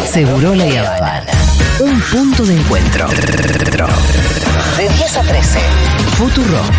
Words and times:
Seguro 0.00 0.54
la 0.54 0.64
Habana. 0.64 1.32
Un 1.80 2.00
punto 2.00 2.44
de 2.44 2.54
encuentro. 2.54 3.06
De 3.08 4.88
10 4.88 5.16
a 5.16 5.20
13. 5.20 5.58
Futurock. 6.16 6.72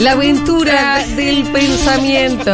La 0.00 0.12
aventura 0.12 1.02
del 1.16 1.44
pensamiento. 1.44 2.52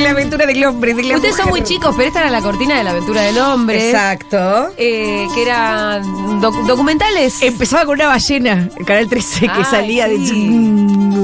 La 0.00 0.10
aventura 0.10 0.46
del 0.46 0.64
hombre, 0.64 0.94
de 0.94 1.02
la 1.04 1.16
Ustedes 1.16 1.36
son 1.36 1.48
muy 1.50 1.62
chicos, 1.62 1.94
pero 1.96 2.08
esta 2.08 2.20
era 2.20 2.30
la 2.30 2.40
cortina 2.40 2.76
de 2.78 2.84
la 2.84 2.90
aventura 2.90 3.22
del 3.22 3.38
hombre. 3.38 3.90
Exacto. 3.90 4.72
eh, 4.76 5.26
que 5.34 5.42
eran 5.42 6.40
doc- 6.40 6.64
documentales. 6.66 7.40
Empezaba 7.42 7.84
con 7.84 7.94
una 7.94 8.06
ballena, 8.08 8.68
el 8.76 8.84
canal 8.86 9.08
13, 9.08 9.40
que 9.40 9.50
Ay, 9.52 9.64
salía 9.64 10.08
de. 10.08 10.16
sí. 10.26 10.48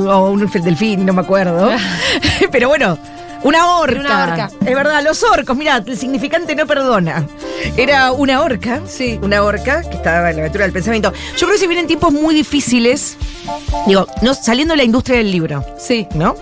O 0.06 0.30
un 0.30 0.46
delfín, 0.50 1.04
no 1.04 1.12
me 1.12 1.20
acuerdo. 1.22 1.70
Pero 2.52 2.68
bueno, 2.68 2.98
una 3.42 3.78
orca. 3.78 4.00
Una 4.00 4.24
orca. 4.24 4.50
Es 4.64 4.74
verdad, 4.74 5.02
los 5.02 5.22
orcos, 5.22 5.56
mirá, 5.56 5.82
el 5.84 5.98
significante 5.98 6.54
no 6.54 6.66
perdona. 6.66 7.26
Era 7.76 8.12
una 8.12 8.40
orca. 8.42 8.80
Sí. 8.86 9.18
Una 9.22 9.42
orca 9.42 9.82
que 9.82 9.96
estaba 9.96 10.30
en 10.30 10.36
la 10.36 10.42
aventura 10.42 10.64
del 10.64 10.72
pensamiento. 10.72 11.12
Yo 11.36 11.46
creo 11.46 11.52
que 11.52 11.58
se 11.58 11.66
vienen 11.66 11.86
tiempos 11.86 12.12
muy 12.12 12.34
difíciles. 12.34 13.16
Digo, 13.86 14.06
no, 14.22 14.34
saliendo 14.34 14.72
de 14.72 14.78
la 14.78 14.84
industria 14.84 15.18
del 15.18 15.30
libro. 15.30 15.64
Sí. 15.78 16.06
¿no? 16.14 16.36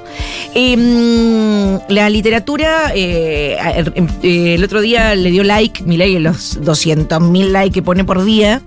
Eh, 0.55 1.79
la 1.89 2.09
literatura, 2.11 2.93
eh, 2.95 3.57
el, 3.77 4.09
eh, 4.23 4.55
el 4.55 4.65
otro 4.65 4.81
día 4.81 5.15
le 5.15 5.31
dio 5.31 5.45
like, 5.45 5.83
mi 5.85 5.97
en 6.01 6.23
los 6.23 6.61
200.000 6.61 7.51
likes 7.51 7.75
que 7.75 7.83
pone 7.83 8.05
por 8.05 8.25
día, 8.25 8.63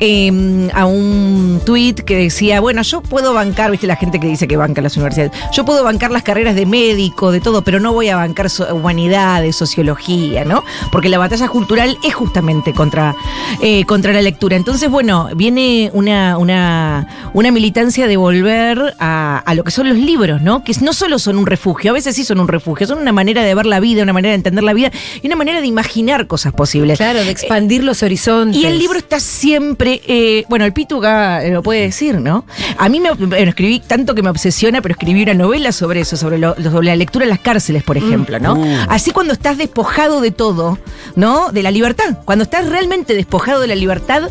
eh, 0.00 0.70
a 0.74 0.86
un 0.86 1.60
tweet 1.64 1.94
que 1.94 2.16
decía, 2.16 2.60
bueno, 2.60 2.82
yo 2.82 3.00
puedo 3.02 3.32
bancar, 3.34 3.70
viste 3.70 3.86
la 3.86 3.96
gente 3.96 4.18
que 4.18 4.26
dice 4.26 4.48
que 4.48 4.56
banca 4.56 4.80
las 4.82 4.96
universidades, 4.96 5.32
yo 5.52 5.64
puedo 5.64 5.84
bancar 5.84 6.10
las 6.10 6.22
carreras 6.22 6.54
de 6.54 6.66
médico, 6.66 7.30
de 7.32 7.40
todo, 7.40 7.62
pero 7.62 7.80
no 7.80 7.92
voy 7.92 8.08
a 8.08 8.16
bancar 8.16 8.50
so- 8.50 8.74
humanidades, 8.74 9.56
sociología, 9.56 10.44
¿no? 10.44 10.64
Porque 10.92 11.08
la 11.08 11.18
batalla 11.18 11.48
cultural 11.48 11.98
es 12.02 12.14
justamente 12.14 12.72
contra, 12.72 13.14
eh, 13.62 13.84
contra 13.84 14.12
la 14.12 14.22
lectura. 14.22 14.56
Entonces, 14.56 14.90
bueno, 14.90 15.28
viene 15.34 15.90
una, 15.92 16.38
una, 16.38 17.30
una 17.34 17.50
militancia 17.50 18.06
de 18.06 18.16
volver 18.16 18.94
a, 18.98 19.38
a 19.44 19.54
lo 19.54 19.64
que 19.64 19.70
son 19.70 19.88
los 19.88 19.98
libros, 19.98 20.40
¿no? 20.42 20.64
Que 20.64 20.72
no 20.80 20.92
solo 20.92 21.18
son 21.18 21.36
un 21.36 21.46
refugio, 21.46 21.90
a 21.90 21.94
veces 21.94 22.14
sí 22.16 22.24
son 22.24 22.40
un 22.40 22.48
refugio, 22.48 22.86
son 22.86 22.98
una 22.98 23.12
manera 23.12 23.42
de 23.42 23.54
ver 23.54 23.66
la 23.66 23.80
vida, 23.80 24.02
una 24.02 24.12
manera 24.12 24.30
de 24.30 24.36
entender 24.36 24.64
la 24.64 24.72
vida 24.72 24.90
y 25.22 25.26
una 25.26 25.36
manera 25.36 25.60
de 25.60 25.66
imaginar 25.66 26.26
cosas 26.26 26.52
posibles. 26.52 26.98
Claro, 26.98 27.18
de 27.24 27.30
expandir 27.30 27.82
los 27.84 28.02
horizontes. 28.02 28.60
Y 28.60 28.66
el 28.66 28.78
libro 28.78 28.98
está 28.98 29.20
siempre, 29.20 29.89
eh, 30.06 30.44
bueno, 30.48 30.64
el 30.64 30.72
Pituga 30.72 31.42
lo 31.48 31.62
puede 31.62 31.80
decir, 31.82 32.20
¿no? 32.20 32.44
A 32.78 32.88
mí 32.88 33.00
me 33.00 33.10
bueno, 33.12 33.36
escribí 33.50 33.80
tanto 33.80 34.14
que 34.14 34.22
me 34.22 34.30
obsesiona, 34.30 34.80
pero 34.82 34.92
escribí 34.92 35.22
una 35.22 35.34
novela 35.34 35.72
sobre 35.72 36.00
eso, 36.00 36.16
sobre, 36.16 36.38
lo- 36.38 36.54
sobre 36.56 36.86
la 36.86 36.96
lectura 36.96 37.24
en 37.24 37.30
las 37.30 37.40
cárceles, 37.40 37.82
por 37.82 37.96
ejemplo, 37.96 38.38
¿no? 38.38 38.54
Así 38.88 39.10
cuando 39.10 39.32
estás 39.32 39.58
despojado 39.58 40.20
de 40.20 40.30
todo, 40.30 40.78
¿no? 41.16 41.50
De 41.52 41.62
la 41.62 41.70
libertad. 41.70 42.18
Cuando 42.24 42.44
estás 42.44 42.68
realmente 42.68 43.14
despojado 43.14 43.60
de 43.60 43.66
la 43.66 43.74
libertad, 43.74 44.30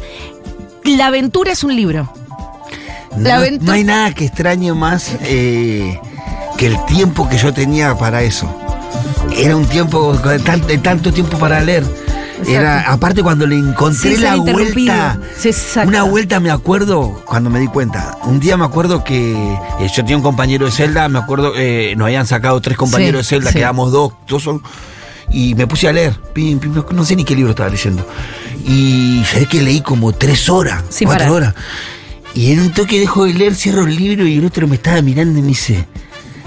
la 0.85 1.07
aventura 1.07 1.51
es 1.51 1.63
un 1.63 1.75
libro. 1.75 2.11
No, 3.65 3.71
hay 3.71 3.83
nada 3.83 4.13
que 4.13 4.25
extrañe 4.25 4.71
más 4.73 5.15
eh, 5.21 5.99
que 6.57 6.67
el 6.67 6.85
tiempo 6.85 7.27
que 7.27 7.37
yo 7.37 7.53
tenía 7.53 7.95
para 7.97 8.21
eso. 8.23 8.47
Era 9.35 9.55
un 9.55 9.65
tiempo, 9.65 10.13
de 10.13 10.77
tanto 10.79 11.11
tiempo 11.11 11.37
para 11.37 11.59
leer. 11.61 11.83
Era, 12.47 12.91
aparte 12.91 13.21
cuando 13.21 13.45
le 13.45 13.57
encontré 13.57 14.15
Sí, 14.15 14.21
la 14.21 14.35
vuelta, 14.35 15.19
una 15.85 16.03
vuelta 16.03 16.39
me 16.39 16.51
acuerdo 16.51 17.21
cuando 17.25 17.49
me 17.49 17.59
di 17.59 17.67
cuenta. 17.67 18.17
Un 18.23 18.39
día 18.39 18.57
me 18.57 18.65
acuerdo 18.65 19.03
que 19.03 19.33
eh, 19.33 19.87
yo 19.87 19.95
tenía 20.03 20.17
un 20.17 20.23
compañero 20.23 20.65
de 20.65 20.71
celda, 20.71 21.07
me 21.09 21.19
acuerdo, 21.19 21.53
eh, 21.57 21.93
nos 21.97 22.05
habían 22.05 22.25
sacado 22.27 22.59
tres 22.61 22.77
compañeros 22.77 23.27
Sí, 23.27 23.35
de 23.35 23.39
celda, 23.41 23.51
sí. 23.51 23.57
quedamos 23.59 23.91
dos, 23.91 24.13
dos 24.27 24.41
son, 24.43 24.61
y 25.31 25.53
me 25.55 25.67
puse 25.67 25.87
a 25.87 25.93
leer. 25.93 26.13
Pim, 26.33 26.59
pim, 26.59 26.73
no 26.91 27.05
sé 27.05 27.15
ni 27.15 27.23
qué 27.23 27.35
libro 27.35 27.51
estaba 27.51 27.69
leyendo. 27.69 28.05
Y 28.65 29.23
sabés 29.29 29.47
que 29.47 29.61
leí 29.61 29.81
como 29.81 30.11
tres 30.13 30.49
horas, 30.49 30.83
cuatro 30.89 31.07
parar. 31.07 31.29
horas. 31.31 31.53
Y 32.33 32.51
en 32.51 32.59
un 32.61 32.71
toque 32.71 32.99
dejo 32.99 33.25
de 33.25 33.33
leer, 33.33 33.55
cierro 33.55 33.83
el 33.85 33.95
libro 33.95 34.25
y 34.25 34.37
el 34.37 34.45
otro 34.45 34.67
me 34.67 34.75
estaba 34.75 35.01
mirando 35.01 35.37
y 35.39 35.41
me 35.41 35.47
dice, 35.49 35.87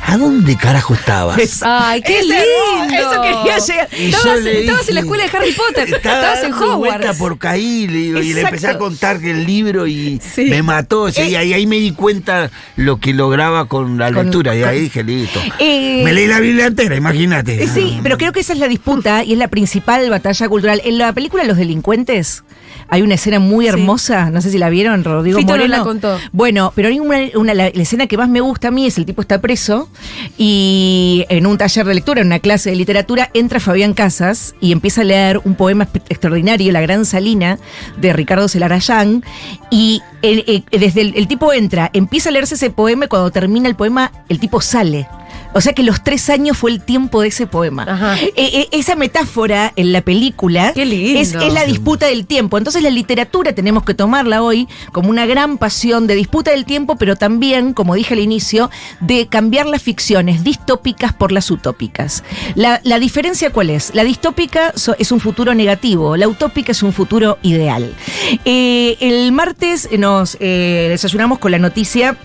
¿a 0.04 0.16
dónde 0.16 0.56
carajo 0.56 0.94
estabas? 0.94 1.62
Ay, 1.64 2.02
qué 2.02 2.18
Ese- 2.18 2.26
lindo. 2.26 2.94
eso 2.94 3.22
quería 3.22 3.58
llegar. 3.58 3.88
Y 3.98 4.10
yo 4.10 4.16
Estabas, 4.18 4.88
en 4.88 4.94
la 4.94 5.00
escuela 5.00 5.24
de 5.24 5.36
Harry 5.36 5.52
Potter. 5.52 5.94
Estaba 5.94 6.34
estabas 6.34 6.42
en 6.44 6.50
vuelta 6.78 6.96
Hogwarts. 6.98 7.18
por 7.18 7.38
caí 7.38 7.86
le 7.86 7.98
digo, 7.98 8.20
y 8.20 8.32
le 8.34 8.40
empecé 8.42 8.68
a 8.68 8.78
contar 8.78 9.20
que 9.20 9.30
el 9.30 9.44
libro 9.46 9.86
y 9.86 10.20
Sí. 10.34 10.46
me 10.46 10.62
mató. 10.62 11.02
o 11.02 11.10
sea, 11.12 11.26
y 11.28 11.34
ahí, 11.36 11.52
ahí 11.52 11.66
me 11.66 11.76
di 11.76 11.92
cuenta 11.92 12.50
lo 12.76 12.98
que 12.98 13.12
lograba 13.14 13.66
con 13.66 13.98
la 13.98 14.12
Con- 14.12 14.24
lectura. 14.26 14.54
Y 14.56 14.62
ahí 14.62 14.80
dije, 14.82 15.02
listo. 15.02 15.40
Eh, 15.58 16.02
me 16.04 16.12
leí 16.12 16.26
la 16.26 16.40
Biblia 16.40 16.66
entera, 16.66 16.94
imagínate. 16.96 17.62
Eh, 17.62 17.68
Sí, 17.68 17.98
pero 18.02 18.18
creo 18.18 18.32
que 18.32 18.40
esa 18.40 18.52
es 18.52 18.58
la 18.58 18.68
disputa 18.68 19.24
y 19.24 19.32
es 19.32 19.38
la 19.38 19.48
principal 19.48 20.08
batalla 20.10 20.48
cultural. 20.48 20.80
En 20.84 20.98
la 20.98 21.12
película 21.12 21.44
Los 21.44 21.56
Delincuentes 21.56 22.42
hay 22.88 23.02
una 23.02 23.14
escena 23.14 23.38
muy 23.38 23.66
hermosa, 23.66 24.30
no 24.30 24.40
sé 24.40 24.50
si 24.50 24.58
la 24.58 24.68
vieron, 24.70 25.04
Rodrigo 25.04 25.38
Fito 25.38 25.52
Moreno. 25.52 25.76
la 25.78 25.82
contó. 25.82 26.18
Bueno, 26.32 26.72
pero 26.74 26.88
hay 26.88 27.00
una, 27.00 27.18
una- 27.34 27.54
la, 27.54 27.70
la 27.74 27.82
escena 27.82 28.06
que 28.06 28.16
más 28.16 28.28
me 28.28 28.40
gusta 28.40 28.68
a 28.68 28.70
mí 28.70 28.86
es 28.86 28.98
el 28.98 29.06
tipo 29.06 29.20
está 29.22 29.40
preso 29.40 29.88
y 30.38 31.24
en 31.28 31.46
un 31.46 31.58
taller 31.58 31.86
de 31.86 31.94
lectura, 31.94 32.20
en 32.20 32.26
una 32.28 32.38
clase 32.38 32.70
de 32.70 32.76
literatura, 32.76 33.30
entra 33.34 33.60
Fabián 33.60 33.94
Casas 33.94 34.54
y 34.60 34.72
empieza 34.72 35.02
a 35.02 35.04
leer 35.04 35.40
un 35.44 35.54
poema 35.54 35.88
extraordinario, 36.08 36.72
La 36.72 36.80
Gran 36.80 37.04
Salina, 37.04 37.58
de 37.96 38.12
Ricardo 38.12 38.48
Celarayán, 38.48 39.24
y 39.70 40.02
el- 40.22 40.64
desde 40.70 41.00
el, 41.02 41.14
el 41.16 41.28
tipo 41.28 41.52
entra, 41.52 41.90
empieza 41.92 42.28
a 42.28 42.32
leerse 42.32 42.54
ese 42.56 42.70
poema 42.70 43.04
y 43.06 43.08
cuando 43.08 43.30
termina 43.30 43.68
el 43.68 43.74
poema, 43.76 44.12
el 44.28 44.38
tipo 44.40 44.60
sale. 44.60 45.06
O 45.54 45.60
sea 45.60 45.74
que 45.74 45.82
los 45.82 46.02
tres 46.02 46.30
años 46.30 46.56
fue 46.56 46.70
el 46.70 46.80
tiempo 46.82 47.20
de 47.20 47.28
ese 47.28 47.46
poema. 47.46 47.82
Ajá. 47.86 48.16
Eh, 48.22 48.32
eh, 48.36 48.68
esa 48.72 48.96
metáfora 48.96 49.74
en 49.76 49.92
la 49.92 50.00
película 50.00 50.72
Qué 50.74 50.86
lindo. 50.86 51.20
Es, 51.20 51.34
es 51.34 51.52
la 51.52 51.66
disputa 51.66 52.06
del 52.06 52.24
tiempo. 52.24 52.56
Entonces 52.56 52.71
la 52.80 52.90
literatura 52.90 53.54
tenemos 53.54 53.84
que 53.84 53.94
tomarla 53.94 54.42
hoy 54.42 54.68
como 54.92 55.10
una 55.10 55.26
gran 55.26 55.58
pasión 55.58 56.06
de 56.06 56.14
disputa 56.14 56.52
del 56.52 56.64
tiempo, 56.64 56.96
pero 56.96 57.16
también, 57.16 57.74
como 57.74 57.94
dije 57.94 58.14
al 58.14 58.20
inicio, 58.20 58.70
de 59.00 59.26
cambiar 59.26 59.66
las 59.66 59.82
ficciones 59.82 60.44
distópicas 60.44 61.12
por 61.12 61.32
las 61.32 61.50
utópicas. 61.50 62.24
La, 62.54 62.80
diferencia 62.98 63.50
cuál 63.50 63.70
es? 63.70 63.94
La 63.94 64.04
distópica 64.04 64.72
es 64.98 65.12
un 65.12 65.20
futuro 65.20 65.54
negativo, 65.54 66.16
la 66.16 66.28
utópica 66.28 66.72
es 66.72 66.82
un 66.82 66.92
futuro 66.92 67.38
ideal. 67.42 67.92
Eh, 68.44 68.96
el 69.00 69.32
martes 69.32 69.88
nos 69.98 70.36
eh, 70.40 70.86
desayunamos 70.88 71.38
con 71.38 71.50
la 71.50 71.58
noticia 71.58 72.16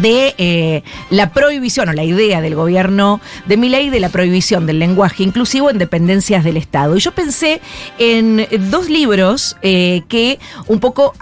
de 0.00 0.34
eh, 0.38 0.82
la 1.10 1.32
prohibición 1.32 1.88
o 1.88 1.92
la 1.92 2.04
idea 2.04 2.40
del 2.40 2.54
gobierno 2.54 3.20
de 3.46 3.56
Milei 3.56 3.90
de 3.90 4.00
la 4.00 4.08
prohibición 4.08 4.66
del 4.66 4.78
lenguaje 4.78 5.22
inclusivo 5.22 5.70
en 5.70 5.78
dependencias 5.78 6.44
del 6.44 6.56
Estado. 6.56 6.96
Y 6.96 7.00
yo 7.00 7.12
pensé 7.12 7.60
en 7.98 8.46
dos 8.70 8.88
libros 8.88 9.56
eh, 9.62 10.02
que 10.08 10.38
un 10.66 10.80
poco 10.80 11.14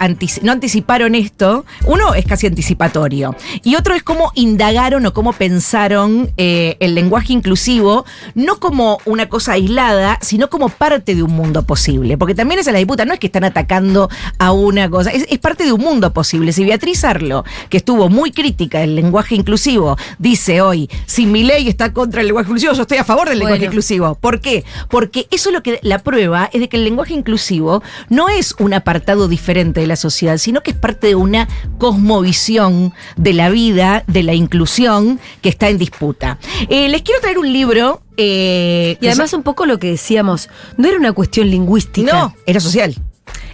no 0.42 0.52
anticiparon 0.52 1.14
esto. 1.14 1.64
Uno 1.86 2.14
es 2.14 2.26
casi 2.26 2.46
anticipatorio 2.46 3.34
y 3.62 3.76
otro 3.76 3.94
es 3.94 4.02
cómo 4.02 4.32
indagaron 4.34 5.06
o 5.06 5.12
cómo 5.12 5.32
pensaron 5.32 6.30
eh, 6.36 6.76
el 6.80 6.94
lenguaje 6.94 7.32
inclusivo, 7.32 8.04
no 8.34 8.58
como 8.58 8.98
una 9.04 9.28
cosa 9.28 9.52
aislada, 9.52 10.18
sino 10.22 10.50
como 10.50 10.68
parte 10.68 11.14
de 11.14 11.22
un 11.22 11.32
mundo 11.32 11.62
posible. 11.64 12.18
Porque 12.18 12.34
también 12.34 12.60
esa 12.60 12.70
es 12.70 12.74
la 12.74 12.78
disputa, 12.78 13.04
no 13.04 13.14
es 13.14 13.20
que 13.20 13.26
están 13.26 13.44
atacando 13.44 14.08
a 14.38 14.52
una 14.52 14.90
cosa, 14.90 15.10
es, 15.10 15.26
es 15.28 15.38
parte 15.38 15.64
de 15.64 15.72
un 15.72 15.80
mundo 15.80 16.12
posible. 16.12 16.52
Si 16.52 16.64
Beatriz 16.64 17.04
Arlo, 17.04 17.44
que 17.68 17.78
estuvo 17.78 18.08
muy 18.08 18.32
crítica 18.32 18.65
del 18.68 18.94
lenguaje 18.94 19.34
inclusivo, 19.34 19.96
dice 20.18 20.60
hoy, 20.60 20.88
si 21.06 21.26
mi 21.26 21.42
ley 21.44 21.68
está 21.68 21.92
contra 21.92 22.20
el 22.20 22.26
lenguaje 22.28 22.48
inclusivo, 22.48 22.72
yo 22.72 22.82
estoy 22.82 22.98
a 22.98 23.04
favor 23.04 23.28
del 23.28 23.38
lenguaje 23.38 23.64
inclusivo. 23.66 24.14
¿Por 24.16 24.40
qué? 24.40 24.64
Porque 24.90 25.26
eso 25.30 25.48
es 25.50 25.54
lo 25.54 25.62
que 25.62 25.78
la 25.82 25.98
prueba 26.00 26.50
es 26.52 26.60
de 26.60 26.68
que 26.68 26.76
el 26.76 26.84
lenguaje 26.84 27.14
inclusivo 27.14 27.82
no 28.08 28.28
es 28.28 28.54
un 28.58 28.74
apartado 28.74 29.28
diferente 29.28 29.80
de 29.80 29.86
la 29.86 29.96
sociedad, 29.96 30.36
sino 30.38 30.62
que 30.62 30.72
es 30.72 30.76
parte 30.76 31.06
de 31.08 31.14
una 31.14 31.48
cosmovisión 31.78 32.92
de 33.16 33.32
la 33.32 33.48
vida, 33.50 34.04
de 34.06 34.22
la 34.22 34.34
inclusión 34.34 35.18
que 35.42 35.48
está 35.48 35.68
en 35.68 35.78
disputa. 35.78 36.38
Eh, 36.68 36.88
les 36.88 37.02
quiero 37.02 37.20
traer 37.20 37.38
un 37.38 37.52
libro. 37.52 38.02
eh, 38.16 38.96
Y 39.00 39.06
además 39.08 39.32
un 39.32 39.42
poco 39.42 39.66
lo 39.66 39.78
que 39.78 39.90
decíamos, 39.90 40.48
no 40.76 40.88
era 40.88 40.98
una 40.98 41.12
cuestión 41.12 41.50
lingüística. 41.50 42.12
no, 42.12 42.34
era 42.46 42.60
social. 42.60 42.94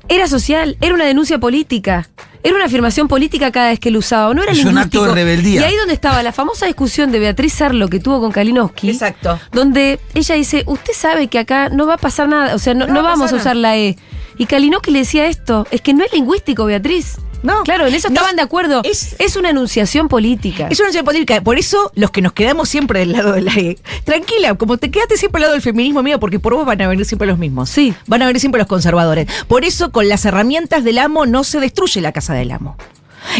Era 0.09 0.27
social, 0.29 0.77
era 0.81 0.95
una 0.95 1.05
denuncia 1.07 1.39
política. 1.39 2.09
Era 2.45 2.57
una 2.57 2.65
afirmación 2.65 3.07
política 3.07 3.53
cada 3.53 3.69
vez 3.69 3.79
que 3.79 3.91
lo 3.91 4.01
usaba. 4.01 4.33
No 4.35 4.43
era 4.43 4.53
Es 4.53 4.65
un 4.65 4.77
acto 4.77 5.05
de 5.05 5.13
rebeldía. 5.13 5.61
Y 5.61 5.65
ahí 5.65 5.77
donde 5.77 5.95
estaba 5.95 6.23
la 6.23 6.33
famosa 6.33 6.67
discusión 6.67 7.13
de 7.13 7.21
Beatriz 7.21 7.61
Arlo 7.63 7.89
que 7.89 8.01
tuvo 8.01 8.21
con 8.21 8.33
Kalinowski. 8.33 8.91
Exacto. 8.91 9.39
Donde 9.53 10.01
ella 10.15 10.35
dice, 10.35 10.65
usted 10.67 10.93
sabe 10.93 11.29
que 11.29 11.39
acá 11.39 11.69
no 11.69 11.87
va 11.87 11.95
a 11.95 11.99
pasar 11.99 12.29
nada, 12.29 12.55
o 12.55 12.59
sea, 12.59 12.75
no, 12.75 12.87
No 12.87 12.95
no 12.95 13.03
va 13.03 13.11
a 13.11 13.13
vamos 13.13 13.31
a 13.33 13.37
pasar 13.37 13.41
usar 13.41 13.57
la 13.57 13.77
E. 13.77 13.97
Y 14.39 14.47
Kalinowski 14.47 14.91
le 14.91 15.01
decía 15.01 15.27
esto, 15.27 15.67
es 15.71 15.81
que 15.83 15.95
no 15.95 16.05
es 16.05 16.13
lingüístico, 16.13 16.65
Beatriz. 16.65 17.17
No. 17.43 17.63
Claro, 17.65 17.87
en 17.87 17.95
eso 17.95 18.09
No, 18.09 18.15
estaban 18.15 18.37
de 18.37 18.43
acuerdo. 18.43 18.83
es- 18.85 19.17
Es, 19.19 19.37
una 19.37 19.51
enunciación 19.51 20.09
política. 20.09 20.69
Es 20.71 20.79
una 20.81 20.89
noche 20.89 21.03
política. 21.05 21.41
Por 21.43 21.59
eso, 21.59 21.91
los 21.95 22.11
que 22.11 22.23
nos 22.23 22.33
quedamos 22.33 22.69
siempre 22.69 23.01
del 23.01 23.13
lado 23.13 23.33
de 23.33 23.41
la 23.43 23.53
E. 23.55 23.79
Tranquila, 24.05 24.55
como 24.55 24.77
te 24.79 24.91
quedaste 24.91 25.17
siempre 25.17 25.39
al 25.39 25.43
lado 25.43 25.53
del 25.55 25.63
feminismo, 25.63 26.01
amigo, 26.01 26.19
porque 26.21 26.39
por 26.39 26.55
vos 26.55 26.65
van 26.67 26.81
a 26.83 26.89
venir 26.89 27.05
siempre 27.05 27.27
los 27.27 27.39
mismos. 27.39 27.69
Sí. 27.71 27.95
Van 28.07 28.23
a 28.23 28.27
venir 28.27 28.41
siempre 28.41 28.59
los 28.59 28.69
conservadores. 28.69 29.27
Por 29.49 29.65
eso, 29.65 29.91
con 29.93 30.09
las 30.09 30.25
herramientas 30.25 30.85
del 30.85 30.99
amo 30.99 31.27
no 31.27 31.45
se 31.45 31.61
destruye 31.61 32.01
la 32.01 32.13
casa 32.13 32.35
del 32.35 32.51
amo. 32.53 32.77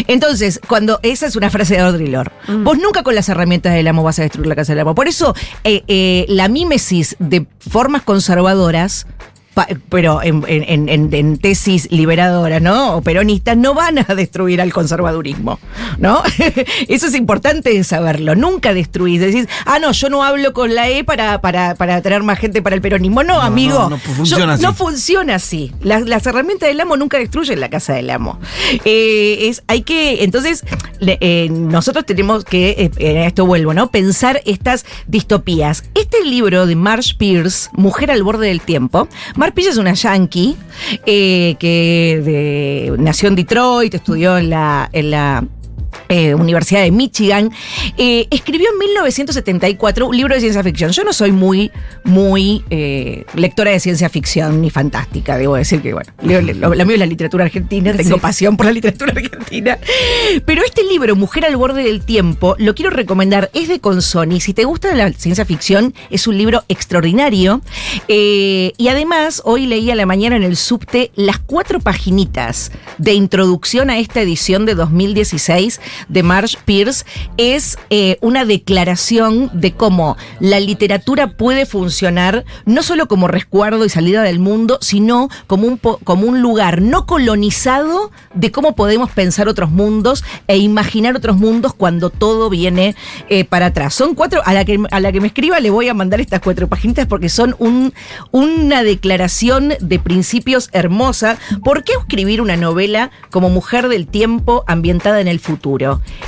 Entonces, 0.07 0.61
cuando 0.67 0.99
esa 1.03 1.25
es 1.27 1.35
una 1.35 1.49
frase 1.49 1.73
de 1.75 1.81
Audre 1.81 2.07
Lorde, 2.07 2.31
vos 2.63 2.77
nunca 2.77 3.03
con 3.03 3.15
las 3.15 3.27
herramientas 3.27 3.73
del 3.73 3.85
amo 3.87 4.01
vas 4.01 4.17
a 4.19 4.21
destruir 4.23 4.47
la 4.47 4.55
casa 4.55 4.71
del 4.71 4.79
amo. 4.79 4.95
Por 4.95 5.07
eso, 5.09 5.35
eh, 5.65 5.83
eh, 5.87 6.25
la 6.29 6.47
mímesis 6.47 7.15
de 7.19 7.45
formas 7.69 8.01
conservadoras 8.01 9.07
pero 9.89 10.21
en, 10.23 10.43
en- 10.47 10.89
en- 10.89 11.13
en 11.13 11.37
tesis 11.37 11.87
liberadoras, 11.91 12.61
¿no? 12.61 12.97
O 12.97 13.01
peronistas, 13.01 13.55
no 13.57 13.73
van 13.73 13.99
a 13.99 14.15
destruir 14.15 14.61
al 14.61 14.73
conservadurismo, 14.73 15.59
¿no? 15.99 16.21
Eso 16.87 17.07
es 17.07 17.15
importante 17.15 17.83
saberlo. 17.83 18.35
Nunca 18.35 18.73
destruís. 18.73 19.19
Decís, 19.21 19.47
ah, 19.65 19.79
no, 19.79 19.91
yo 19.91 20.09
no 20.09 20.23
hablo 20.23 20.53
con 20.53 20.73
la 20.75 20.89
E 20.89 21.03
para, 21.03 21.39
para, 21.41 21.75
para 21.75 22.01
traer 22.01 22.23
más 22.23 22.39
gente 22.39 22.61
para 22.61 22.75
el 22.75 22.81
peronismo. 22.81 23.23
No, 23.23 23.41
amigo. 23.41 23.77
no, 23.79 23.89
no 23.91 23.97
funciona 23.99 24.45
Yo- 24.45 24.51
así. 24.53 24.61
No 24.63 24.73
funciona 24.73 25.35
así. 25.35 25.71
Las, 25.81 26.03
las 26.07 26.25
herramientas 26.25 26.69
del 26.69 26.79
amo 26.81 26.97
nunca 26.97 27.17
destruyen 27.17 27.59
la 27.59 27.69
casa 27.69 27.93
del 27.93 28.09
amo. 28.09 28.39
Eh, 28.85 29.47
es, 29.49 29.63
hay 29.67 29.81
que, 29.83 30.23
entonces, 30.23 30.63
eh, 30.99 31.47
nosotros 31.51 32.05
tenemos 32.05 32.43
que, 32.45 32.91
eh, 32.97 33.19
a 33.19 33.27
esto 33.27 33.45
vuelvo, 33.45 33.73
¿no? 33.73 33.91
Pensar 33.91 34.41
estas 34.45 34.85
distopías. 35.07 35.83
Este 35.95 36.23
libro 36.23 36.65
de 36.65 36.75
Marsh 36.75 37.15
Pierce, 37.17 37.69
Mujer 37.73 38.11
al 38.11 38.23
borde 38.23 38.47
del 38.47 38.61
tiempo, 38.61 39.07
Pierce 39.51 39.71
es 39.71 39.77
una 39.77 39.93
yankee 39.93 40.55
eh, 41.05 41.55
que 41.59 42.21
de- 42.23 42.95
nació 42.97 43.27
en 43.29 43.35
Detroit, 43.35 43.93
estudió 43.95 44.37
en 44.37 44.49
la 45.11 45.43
eh, 46.13 46.35
Universidad 46.35 46.81
de 46.83 46.91
Michigan, 46.91 47.51
eh, 47.97 48.27
escribió 48.29 48.69
en 48.71 48.77
1974 48.77 50.07
un 50.07 50.15
libro 50.15 50.35
de 50.35 50.41
ciencia 50.41 50.63
ficción. 50.63 50.91
Yo 50.91 51.03
no 51.03 51.11
soy 51.13 51.31
muy, 51.31 51.71
muy 52.03 52.63
eh, 52.69 53.25
lectora 53.33 53.71
de 53.71 53.79
ciencia 53.79 54.09
ficción 54.09 54.61
ni 54.61 54.69
fantástica, 54.69 55.37
debo 55.37 55.55
decir 55.55 55.81
que, 55.81 55.93
bueno, 55.93 56.11
leo- 56.21 56.41
lo, 56.41 56.75
lo 56.75 56.85
mío 56.85 56.93
es 56.95 56.99
la 56.99 57.05
literatura 57.05 57.45
argentina, 57.45 57.91
tengo 57.93 58.15
Sí. 58.17 58.21
pasión 58.21 58.57
por 58.57 58.65
la 58.67 58.71
literatura 58.73 59.11
argentina. 59.15 59.77
Pero 60.45 60.61
este 60.63 60.83
libro, 60.83 61.15
Mujer 61.15 61.45
al 61.45 61.57
borde 61.57 61.83
del 61.83 62.01
tiempo, 62.01 62.55
lo 62.59 62.75
quiero 62.75 62.91
recomendar, 62.91 63.49
es 63.53 63.67
de 63.67 63.79
Consoni. 63.79 64.39
Si 64.39 64.53
te 64.53 64.65
gusta 64.65 64.93
la 64.95 65.11
ciencia 65.13 65.45
ficción, 65.45 65.93
es 66.09 66.27
un 66.27 66.37
libro 66.37 66.63
extraordinario. 66.69 67.61
Y 68.07 68.87
además, 68.87 69.41
hoy 69.45 69.65
leí 69.65 69.89
a 69.91 69.95
la 69.95 70.05
mañana 70.05 70.35
en 70.35 70.43
el 70.43 70.55
subte 70.57 71.11
las 71.15 71.39
cuatro 71.39 71.79
paginitas 71.79 72.71
de 72.97 73.13
introducción 73.13 73.89
a 73.89 73.97
esta 73.99 74.21
edición 74.21 74.65
de 74.65 74.75
2016 74.75 75.81
de 76.07 76.23
Marsh 76.23 76.57
Pierce. 76.65 77.05
Es 77.37 77.77
eh, 77.89 78.17
una 78.21 78.45
declaración 78.45 79.49
de 79.53 79.73
cómo 79.73 80.17
la 80.39 80.59
literatura 80.59 81.37
puede 81.37 81.65
funcionar 81.65 82.45
no 82.65 82.83
solo 82.83 83.07
como 83.07 83.27
resguardo 83.27 83.85
y 83.85 83.89
salida 83.89 84.23
del 84.23 84.39
mundo, 84.39 84.77
sino 84.81 85.29
como 85.47 85.67
un, 85.67 85.77
como 85.77 86.27
un 86.27 86.41
lugar 86.41 86.81
no 86.81 87.05
colonizado 87.05 88.11
de 88.33 88.51
cómo 88.51 88.75
podemos 88.75 89.11
pensar 89.11 89.47
otros 89.47 89.71
mundos 89.71 90.23
e 90.47 90.57
imaginar 90.57 91.15
otros 91.15 91.37
mundos 91.37 91.73
cuando 91.73 92.09
todo 92.09 92.49
viene 92.49 92.95
eh, 93.29 93.45
para 93.45 93.67
atrás. 93.67 93.93
Son 93.93 94.15
cuatro, 94.15 94.41
a 94.45 94.53
la, 94.53 94.65
que, 94.65 94.79
a 94.89 94.99
la 94.99 95.11
que 95.11 95.21
me 95.21 95.27
escriba 95.27 95.59
le 95.59 95.69
voy 95.69 95.89
a 95.89 95.93
mandar 95.93 96.21
estas 96.21 96.41
cuatro 96.41 96.67
paginitas 96.67 97.07
porque 97.07 97.29
son 97.29 97.55
un, 97.59 97.93
una 98.31 98.83
declaración 98.83 99.73
de 99.79 99.99
principios 99.99 100.69
hermosa. 100.71 101.37
¿Por 101.63 101.83
qué 101.83 101.93
escribir 101.93 102.41
una 102.41 102.57
novela 102.57 103.11
como 103.31 103.49
Mujer 103.49 103.87
del 103.87 104.07
Tiempo 104.07 104.63
ambientada 104.67 105.21
en 105.21 105.27
el 105.27 105.39
futuro? 105.39 105.82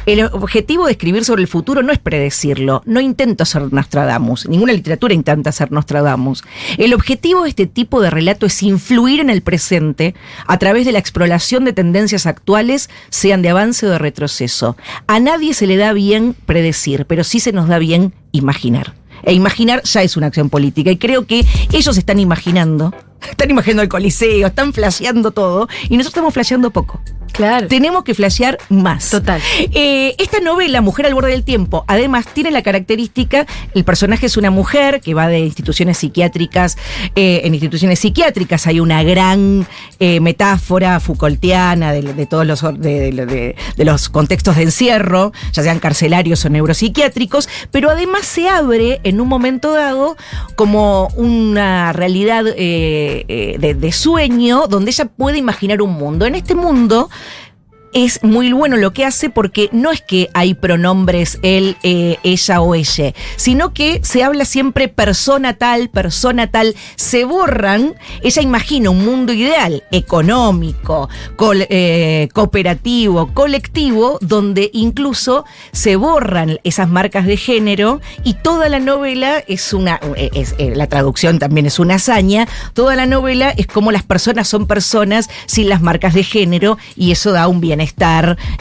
El 0.06 0.24
objetivo 0.26 0.86
de 0.86 0.92
escribir 0.92 1.26
sobre 1.26 1.42
el 1.42 1.48
futuro 1.48 1.84
no 1.84 1.92
es 1.92 2.00
predecirlo, 2.00 2.82
no 2.86 3.00
intento 3.02 3.46
ser 3.46 3.72
Nostradamus, 3.72 4.48
ninguna 4.48 4.74
literatura 4.74 5.14
intenta 5.14 5.52
ser 5.52 5.72
Nostradamus. 5.72 6.44
El 6.78 6.94
objetivo 6.94 7.44
de 7.44 7.50
este 7.50 7.68
tipo 7.68 8.02
de 8.02 8.10
relato 8.10 8.46
es 8.46 8.64
influir 8.64 9.20
en 9.20 9.30
el 9.30 9.42
presente 9.42 10.16
a 10.48 10.58
través 10.58 10.86
de 10.86 10.92
la 10.92 11.00
exploración 11.00 11.66
de 11.66 11.74
tendencias 11.74 12.26
actuales, 12.26 12.90
sean 13.10 13.42
de 13.42 13.50
avance 13.50 13.86
o 13.86 13.90
de 13.90 13.98
retroceso. 13.98 14.78
A 15.08 15.20
nadie 15.20 15.54
se 15.54 15.68
le 15.68 15.78
da 15.78 15.94
bien 15.94 16.36
predecir, 16.46 17.06
pero 17.06 17.24
sí 17.24 17.40
se 17.40 17.52
nos 17.52 17.68
da 17.68 17.80
bien 17.80 18.14
imaginar. 18.32 18.94
E 19.24 19.34
imaginar 19.34 19.82
ya 19.84 20.04
es 20.04 20.18
una 20.18 20.28
acción 20.28 20.50
política. 20.50 20.92
Y 20.92 20.98
creo 20.98 21.26
que 21.26 21.46
ellos 21.74 21.98
están 21.98 22.20
imaginando, 22.20 22.94
están 23.30 23.50
imaginando 23.50 23.84
el 23.84 23.90
coliseo, 23.90 24.48
están 24.48 24.74
flasheando 24.74 25.32
todo, 25.32 25.68
y 25.84 25.98
nosotros 25.98 26.08
estamos 26.08 26.34
flasheando 26.34 26.72
poco. 26.72 27.02
Claro. 27.36 27.68
Tenemos 27.68 28.04
que 28.04 28.14
flashear 28.14 28.58
más. 28.70 29.10
Total. 29.10 29.42
Eh, 29.74 30.16
esta 30.18 30.40
novela, 30.40 30.82
Mujer 30.82 31.06
al 31.08 31.14
borde 31.14 31.32
del 31.32 31.44
tiempo, 31.44 31.84
además 31.88 32.26
tiene 32.34 32.52
la 32.52 32.62
característica, 32.62 33.46
el 33.74 33.84
personaje 33.84 34.26
es 34.28 34.38
una 34.38 34.52
mujer 34.52 35.02
que 35.02 35.14
va 35.14 35.28
de 35.28 35.40
instituciones 35.40 35.98
psiquiátricas, 35.98 36.78
eh, 37.16 37.42
en 37.44 37.54
instituciones 37.54 38.00
psiquiátricas 38.00 38.68
hay 38.68 38.80
una 38.80 39.04
gran 39.04 39.68
eh, 40.00 40.20
metáfora 40.20 41.00
Foucaultiana 41.00 41.92
de, 41.92 42.02
de 42.14 42.26
todos 42.26 42.46
los, 42.46 42.62
de, 42.80 43.12
de- 43.12 43.26
de- 43.26 43.56
de 43.76 43.86
los 43.86 44.10
contextos 44.10 44.56
de 44.56 44.64
encierro, 44.64 45.32
ya 45.52 45.64
sean 45.64 45.80
carcelarios 45.80 46.46
o 46.46 46.50
neuropsiquiátricos, 46.50 47.50
pero 47.72 47.90
además 47.90 48.26
se 48.26 48.48
abre 48.48 49.02
en 49.04 49.20
un 49.20 49.28
momento 49.28 49.72
dado 49.74 50.16
como 50.56 51.08
una 51.16 51.92
realidad 51.94 52.46
eh, 52.48 53.26
eh, 53.28 53.56
de, 53.60 53.74
de 53.74 53.92
sueño 53.92 54.68
donde 54.68 54.92
ella 54.92 55.06
puede 55.06 55.38
imaginar 55.38 55.82
un 55.82 55.94
mundo. 55.94 56.26
En 56.26 56.36
este 56.36 56.56
mundo 56.56 57.10
es 57.96 58.22
muy 58.24 58.52
bueno. 58.52 58.76
Lo 58.78 58.94
que 58.94 59.06
hace 59.06 59.30
porque 59.30 59.70
no 59.72 59.92
es 59.92 60.02
que 60.02 60.30
hay 60.34 60.54
pronombres 60.54 61.40
él, 61.42 61.78
eh, 61.82 62.18
ella 62.24 62.62
o 62.62 62.76
ella, 62.76 63.14
sino 63.38 63.74
que 63.74 64.02
se 64.04 64.22
habla 64.22 64.46
siempre 64.46 64.90
persona 64.90 65.56
tal, 65.56 65.90
persona 65.90 66.48
tal, 66.48 66.76
se 66.98 67.24
borran, 67.24 67.96
ella 68.22 68.42
imagina 68.42 68.90
un 68.90 69.04
mundo 69.04 69.32
ideal, 69.32 69.84
económico, 69.92 71.10
eh, 71.70 72.28
cooperativo, 72.34 73.34
colectivo, 73.34 74.20
donde 74.22 74.70
incluso 74.74 75.46
se 75.72 75.96
borran 75.96 76.60
esas 76.64 76.90
marcas 76.90 77.26
de 77.26 77.38
género 77.38 78.02
y 78.26 78.34
toda 78.34 78.68
la 78.68 78.80
novela 78.80 79.42
es 79.48 79.72
una, 79.72 80.02
eh, 80.18 80.74
la 80.76 80.88
traducción 80.88 81.40
también 81.40 81.66
es 81.66 81.80
una 81.80 81.96
hazaña, 81.96 82.46
toda 82.74 82.98
la 82.98 83.06
novela 83.06 83.52
es 83.52 83.68
como 83.68 83.94
las 83.94 84.04
personas 84.04 84.50
son 84.50 84.68
personas 84.68 85.30
sin 85.46 85.70
las 85.70 85.82
marcas 85.82 86.14
de 86.14 86.24
género 86.24 86.78
y 86.98 87.12
eso 87.12 87.32
da 87.32 87.48
un 87.48 87.62
bienestar 87.62 87.85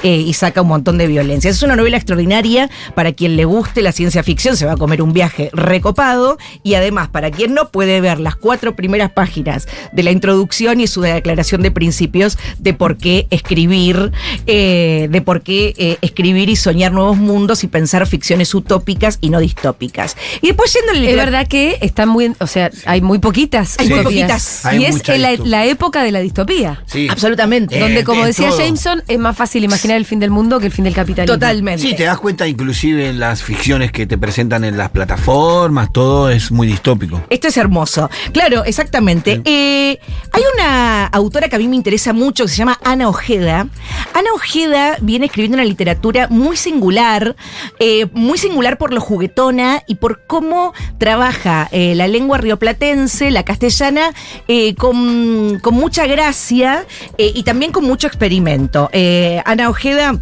eh, 0.03 0.17
y 0.17 0.33
saca 0.35 0.63
un 0.63 0.69
montón 0.69 0.99
de 0.99 1.07
violencia. 1.07 1.51
Es 1.51 1.63
una 1.63 1.77
novela 1.77 1.97
extraordinaria 1.97 2.71
para 2.95 3.13
quien 3.13 3.37
le 3.37 3.45
guste 3.45 3.83
la 3.83 3.93
ciencia 3.93 4.23
ficción, 4.23 4.57
se 4.57 4.67
va 4.67 4.73
a 4.73 4.77
comer 4.77 5.03
un 5.03 5.13
viaje 5.13 5.51
recopado 5.53 6.39
y 6.63 6.75
además 6.75 7.09
para 7.09 7.31
quien 7.31 7.55
no 7.55 7.71
puede 7.71 8.01
ver 8.01 8.21
las 8.21 8.37
cuatro 8.37 8.77
primeras 8.77 9.11
páginas 9.11 9.67
de 9.93 10.03
la 10.03 10.11
introducción 10.11 10.81
y 10.81 10.87
su 10.87 11.01
declaración 11.01 11.63
de 11.63 11.71
principios 11.71 12.39
de 12.59 12.75
por 12.75 12.97
qué 12.97 13.27
escribir, 13.31 14.13
eh, 14.47 15.09
de 15.11 15.21
por 15.21 15.43
qué 15.43 15.75
eh, 15.77 15.99
escribir 16.01 16.49
y 16.49 16.57
soñar 16.57 16.93
nuevos 16.93 17.17
mundos 17.17 17.65
y 17.65 17.69
pensar 17.69 18.07
ficciones 18.07 18.55
utópicas 18.55 19.19
y 19.21 19.31
no 19.31 19.41
distópicas. 19.41 20.17
Y 20.41 20.49
después 20.49 20.73
yendo 20.73 20.93
al 20.93 21.05
Es 21.05 21.17
verdad 21.17 21.47
que 21.47 21.79
están 21.81 22.09
muy, 22.09 22.33
o 22.39 22.47
sea, 22.47 22.71
hay 22.87 23.01
muy 23.01 23.19
poquitas. 23.19 23.79
Hay 23.79 23.89
muy 23.89 24.01
poquitas. 24.01 24.65
Hay 24.65 24.83
Y 24.83 24.85
es 24.87 25.07
la, 25.09 25.37
la 25.37 25.67
época 25.67 26.03
de 26.03 26.13
la 26.13 26.21
distopía. 26.21 26.83
Sí. 26.87 27.09
Absolutamente. 27.11 27.77
Eh, 27.77 27.81
Donde, 27.81 28.05
como 28.05 28.21
en 28.21 28.27
decía 28.27 28.49
todo. 28.49 28.59
Jameson, 28.59 29.03
es 29.15 29.21
más 29.21 29.37
fácil 29.37 29.65
imaginar 29.65 29.97
el 29.97 30.05
fin 30.05 30.21
del 30.21 30.31
mundo 30.31 30.61
que 30.61 30.67
el 30.67 30.73
fin 30.73 30.85
del 30.85 30.95
capitalismo. 30.95 31.35
Totalmente. 31.35 31.83
Sí, 31.83 31.95
te 31.95 32.05
das 32.05 32.19
cuenta 32.19 32.47
inclusive 32.47 33.09
en 33.09 33.19
las 33.19 33.43
ficciones 33.43 33.93
que 33.93 34.07
te 34.07 34.19
presentan 34.19 34.65
en 34.65 34.77
las 34.77 34.91
plataformas, 34.91 35.93
todo 35.93 36.31
es 36.31 36.51
muy 36.51 36.67
distópico. 36.67 37.23
Esto 37.31 37.49
es 37.49 37.57
hermoso. 37.57 38.11
Claro, 38.33 38.65
exactamente. 38.65 39.41
Eh, 39.45 39.99
hay 40.33 40.43
una 40.57 41.07
autora 41.07 41.49
que 41.49 41.57
a 41.57 41.59
mí 41.59 41.69
me 41.69 41.77
interesa 41.77 42.13
mucho 42.13 42.45
que 42.45 42.51
se 42.51 42.57
llama 42.57 42.79
Ana 42.85 43.09
Ojeda. 43.09 43.69
Ana 44.15 44.29
Ojeda 44.35 44.97
viene 45.01 45.27
escribiendo 45.27 45.57
una 45.57 45.65
literatura 45.65 46.29
muy 46.29 46.57
singular, 46.57 47.37
eh, 47.79 48.07
muy 48.13 48.39
singular 48.39 48.79
por 48.79 48.93
lo 48.93 49.01
juguetona 49.01 49.83
y 49.87 49.97
por 49.97 50.27
cómo 50.27 50.73
trabaja 50.99 51.69
eh, 51.73 51.95
la 51.95 52.09
lengua 52.09 52.39
rioplatense, 52.39 53.31
la 53.31 53.45
castellana, 53.45 54.13
eh, 54.49 54.75
con, 54.75 55.59
con 55.61 55.75
mucha 55.75 56.07
gracia 56.07 56.87
eh, 57.19 57.33
y 57.35 57.43
también 57.43 57.73
con 57.73 57.85
mucho 57.85 58.07
experimento. 58.07 58.91
Eh, 58.95 59.43
Ana 59.45 59.69
Ojeda. 59.69 60.21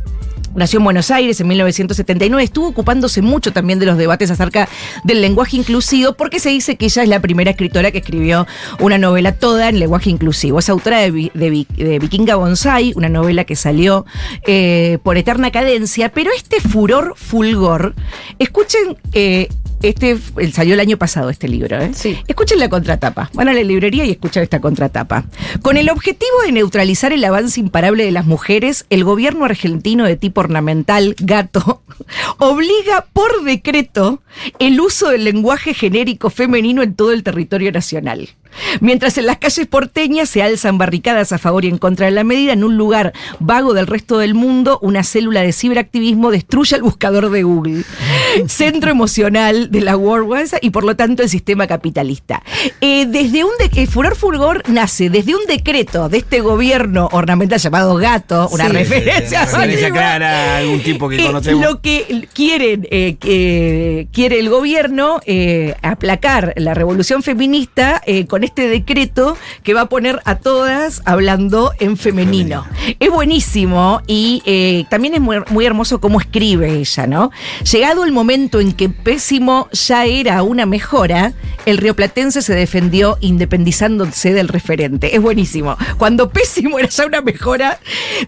Nació 0.55 0.81
en 0.81 0.85
Buenos 0.85 1.11
Aires 1.11 1.41
en 1.41 1.49
1979, 1.49 2.45
estuvo 2.45 2.69
ocupándose 2.69 3.23
mucho 3.23 3.55
también 3.55 3.79
de 3.79 3.87
los 3.87 3.97
debates 3.97 4.31
acerca 4.31 4.69
del 5.03 5.23
lenguaje 5.23 5.57
inclusivo, 5.57 6.13
porque 6.13 6.41
se 6.41 6.51
dice 6.51 6.77
que 6.77 6.85
ella 6.85 7.05
es 7.05 7.09
la 7.09 7.21
primera 7.21 7.53
escritora 7.53 7.91
que 7.91 7.99
escribió 7.99 8.47
una 8.79 8.99
novela 8.99 9.33
toda 9.33 9.71
en 9.71 9.79
lenguaje 9.79 10.11
inclusivo. 10.11 10.59
Es 10.59 10.69
autora 10.69 10.99
de, 10.99 11.31
de 11.33 11.99
Vikinga 11.99 12.35
Bonsai, 12.35 12.93
una 12.97 13.09
novela 13.09 13.45
que 13.45 13.57
salió 13.57 14.05
eh, 14.47 14.99
por 15.03 15.17
eterna 15.17 15.51
cadencia, 15.51 16.11
pero 16.11 16.31
este 16.37 16.61
furor 16.61 17.15
fulgor, 17.17 17.95
escuchen 18.39 18.99
eh, 19.15 19.49
este 19.83 20.19
salió 20.53 20.75
el 20.75 20.81
año 20.81 20.97
pasado 20.97 21.31
este 21.31 21.49
libro. 21.49 21.81
¿eh? 21.81 21.91
Sí. 21.95 22.19
Escuchen 22.27 22.59
la 22.59 22.69
contratapa. 22.69 23.31
Van 23.35 23.49
a 23.49 23.53
la 23.53 23.63
librería 23.63 24.05
y 24.05 24.11
escuchan 24.11 24.43
esta 24.43 24.61
contratapa. 24.61 25.25
Con 25.63 25.77
el 25.77 25.91
objetivo 25.91 26.43
de 26.45 26.53
neutralizar 26.53 27.13
el 27.13 27.25
avance 27.25 27.61
imparable 27.61 28.05
de 28.05 28.13
las 28.13 28.27
mujeres, 28.27 28.87
el 28.91 29.05
gobierno 29.05 29.45
argentino 29.45 30.05
de 30.05 30.17
tipo 30.17 30.41
ornamental, 30.41 31.15
gato, 31.19 31.83
obliga 32.39 33.07
por 33.13 33.45
decreto 33.45 34.23
el 34.59 34.81
uso 34.81 35.09
del 35.11 35.25
lenguaje 35.25 35.75
genérico 35.75 36.31
femenino 36.31 36.83
en 36.83 36.95
todo 36.95 37.13
el 37.13 37.23
territorio 37.23 37.73
nacional. 37.73 38.31
Mientras 38.81 39.19
en 39.19 39.27
las 39.27 39.39
calles 39.39 39.67
porteñas 39.67 40.29
se 40.29 40.43
alzan 40.43 40.79
barricadas 40.79 41.33
a 41.33 41.39
favor 41.39 41.65
y 41.65 41.69
en 41.69 41.79
contra 41.79 42.07
de 42.07 42.13
la 42.13 42.25
medida, 42.25 42.53
en 42.53 42.65
un 42.65 42.77
lugar 42.77 43.13
vago 43.41 43.75
del 43.75 43.87
resto 43.87 44.19
del 44.19 44.35
mundo, 44.35 44.79
una 44.83 45.03
célula 45.05 45.43
de 45.43 45.53
ciberactivismo 45.53 46.31
destruye 46.31 46.77
el 46.77 46.83
buscador 46.83 47.31
de 47.31 47.43
Google, 47.43 47.85
centro 48.47 48.91
emocional 48.91 49.71
de 49.71 49.81
la 49.81 49.97
World 49.97 50.29
Web 50.29 50.43
y 50.61 50.71
por 50.71 50.85
lo 50.85 50.97
tanto 50.97 51.23
el 51.23 51.29
sistema 51.29 51.67
capitalista. 51.67 52.43
Eh, 52.81 53.07
desde 53.07 53.45
un 53.45 53.51
de- 53.59 53.83
el 53.83 53.89
Furor 53.89 54.17
Fulgor 54.17 54.63
nace 54.69 55.11
desde 55.11 55.35
un 55.35 55.45
decreto 55.47 56.09
de 56.09 56.19
este 56.19 56.41
gobierno 56.41 57.09
ornamental 57.13 57.59
llamado 57.59 57.97
Gato, 57.97 58.49
una 58.53 58.67
Sí. 58.67 58.73
referencia, 58.73 59.45
referencia 59.45 59.87
antigua, 59.89 59.91
clara 59.99 60.55
a 60.55 60.59
algún 60.59 60.81
tipo 60.83 61.09
que 61.09 61.17
eh, 61.17 61.27
conocemos. 61.27 61.63
Lo 61.65 61.81
que 61.81 62.29
quieren, 62.33 62.87
eh, 62.91 64.07
quiere 64.13 64.39
el 64.39 64.49
gobierno 64.51 65.21
eh, 65.27 65.75
aplacar 65.83 66.53
la 66.57 66.75
revolución 66.75 67.23
feminista 67.23 68.01
eh, 68.07 68.27
con 68.43 68.49
este 68.49 68.67
decreto 68.67 69.37
que 69.63 69.73
va 69.73 69.83
a 69.83 69.89
poner 69.89 70.21
a 70.25 70.35
todas 70.35 71.03
hablando 71.05 71.73
en 71.79 71.97
femenino. 71.97 72.67
Es 72.99 73.09
buenísimo 73.09 74.03
y 74.09 74.43
eh, 74.47 74.85
también 74.91 75.15
es 75.15 75.21
muy, 75.21 75.37
muy 75.51 75.65
hermoso 75.65 76.01
cómo 76.01 76.19
escribe 76.19 76.73
ella, 76.73 77.07
¿no? 77.07 77.31
Llegado 77.71 78.03
el 78.03 78.11
momento 78.11 78.59
en 78.59 78.73
que 78.73 78.89
Pésimo 78.89 79.69
ya 79.71 80.07
era 80.07 80.43
una 80.43 80.67
mejora, 80.67 81.35
el 81.67 81.79
rioplatense 81.79 82.43
se 82.43 82.55
defendió 82.55 83.19
independizándose 83.21 84.33
del 84.33 84.49
referente. 84.49 85.15
Es 85.15 85.23
buenísimo. 85.23 85.77
Cuando 85.99 86.31
Pésimo 86.31 86.79
era 86.79 86.89
ya 86.89 87.07
una 87.07 87.21
mejora, 87.21 87.79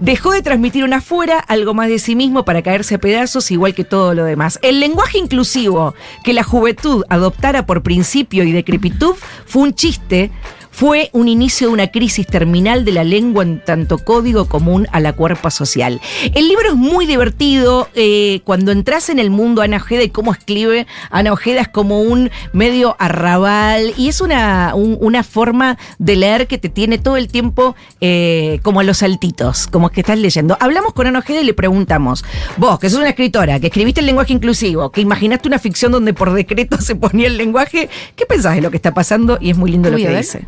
dejó 0.00 0.32
de 0.32 0.42
transmitir 0.42 0.84
una 0.84 1.00
fuera, 1.00 1.38
algo 1.38 1.74
más 1.74 1.88
de 1.88 1.98
sí 1.98 2.14
mismo 2.14 2.44
para 2.44 2.62
caerse 2.62 2.96
a 2.96 2.98
pedazos, 2.98 3.50
igual 3.50 3.74
que 3.74 3.84
todo 3.84 4.14
lo 4.14 4.24
demás. 4.24 4.58
El 4.62 4.80
lenguaje 4.80 5.18
inclusivo 5.18 5.94
que 6.22 6.32
la 6.32 6.44
juventud 6.44 7.04
adoptara 7.08 7.66
por 7.66 7.82
principio 7.82 8.44
y 8.44 8.52
decrepitud 8.52 9.14
fue 9.46 9.62
un 9.62 9.74
chiste. 9.74 10.30
Fue 10.76 11.08
un 11.12 11.28
inicio 11.28 11.68
de 11.68 11.72
una 11.72 11.86
crisis 11.86 12.26
terminal 12.26 12.84
de 12.84 12.90
la 12.90 13.04
lengua 13.04 13.44
en 13.44 13.60
tanto 13.64 13.98
código 13.98 14.46
común 14.48 14.88
a 14.90 14.98
la 14.98 15.12
cuerpa 15.12 15.52
social. 15.52 16.00
El 16.34 16.48
libro 16.48 16.70
es 16.70 16.74
muy 16.74 17.06
divertido. 17.06 17.88
eh, 17.94 18.40
cuando 18.44 18.72
entras 18.72 19.08
en 19.08 19.20
el 19.20 19.30
mundo 19.30 19.62
Ana 19.62 19.76
Ojeda 19.76 20.02
y 20.02 20.08
cómo 20.10 20.32
escribe, 20.32 20.86
Ana 21.10 21.32
Ojeda 21.32 21.60
es 21.60 21.68
como 21.68 22.00
un 22.02 22.28
medio 22.52 22.96
arrabal 22.98 23.94
y 23.96 24.08
es 24.08 24.20
una, 24.20 24.72
un- 24.74 24.98
una 25.00 25.22
forma 25.22 25.78
de 26.00 26.16
leer 26.16 26.48
que 26.48 26.58
te 26.58 26.68
tiene 26.68 26.98
todo 26.98 27.16
el 27.16 27.28
tiempo 27.28 27.76
eh, 28.00 28.58
como 28.62 28.80
a 28.80 28.82
los 28.82 28.98
saltitos, 28.98 29.68
como 29.68 29.90
que 29.90 30.00
estás 30.00 30.18
leyendo. 30.18 30.56
Hablamos 30.58 30.92
con 30.92 31.06
Ana 31.06 31.20
Ojeda 31.20 31.40
y 31.40 31.44
le 31.44 31.54
preguntamos, 31.54 32.24
vos, 32.56 32.80
que 32.80 32.90
sos 32.90 32.98
una 32.98 33.10
escritora, 33.10 33.60
que 33.60 33.68
escribiste 33.68 34.00
el 34.00 34.06
lenguaje 34.06 34.32
inclusivo, 34.32 34.90
que 34.90 35.00
imaginaste 35.02 35.46
una 35.46 35.60
ficción 35.60 35.92
donde 35.92 36.14
por 36.14 36.32
decreto 36.32 36.78
se 36.80 36.96
ponía 36.96 37.28
el 37.28 37.36
lenguaje, 37.36 37.88
¿qué 38.16 38.26
pensás 38.26 38.56
de 38.56 38.60
lo 38.60 38.70
que 38.72 38.76
está 38.76 38.92
pasando? 38.92 39.38
Y 39.40 39.50
es 39.50 39.56
muy 39.56 39.70
lindo 39.70 39.88
Uy, 39.88 40.02
lo 40.02 40.08
que 40.08 40.16
dice. 40.16 40.46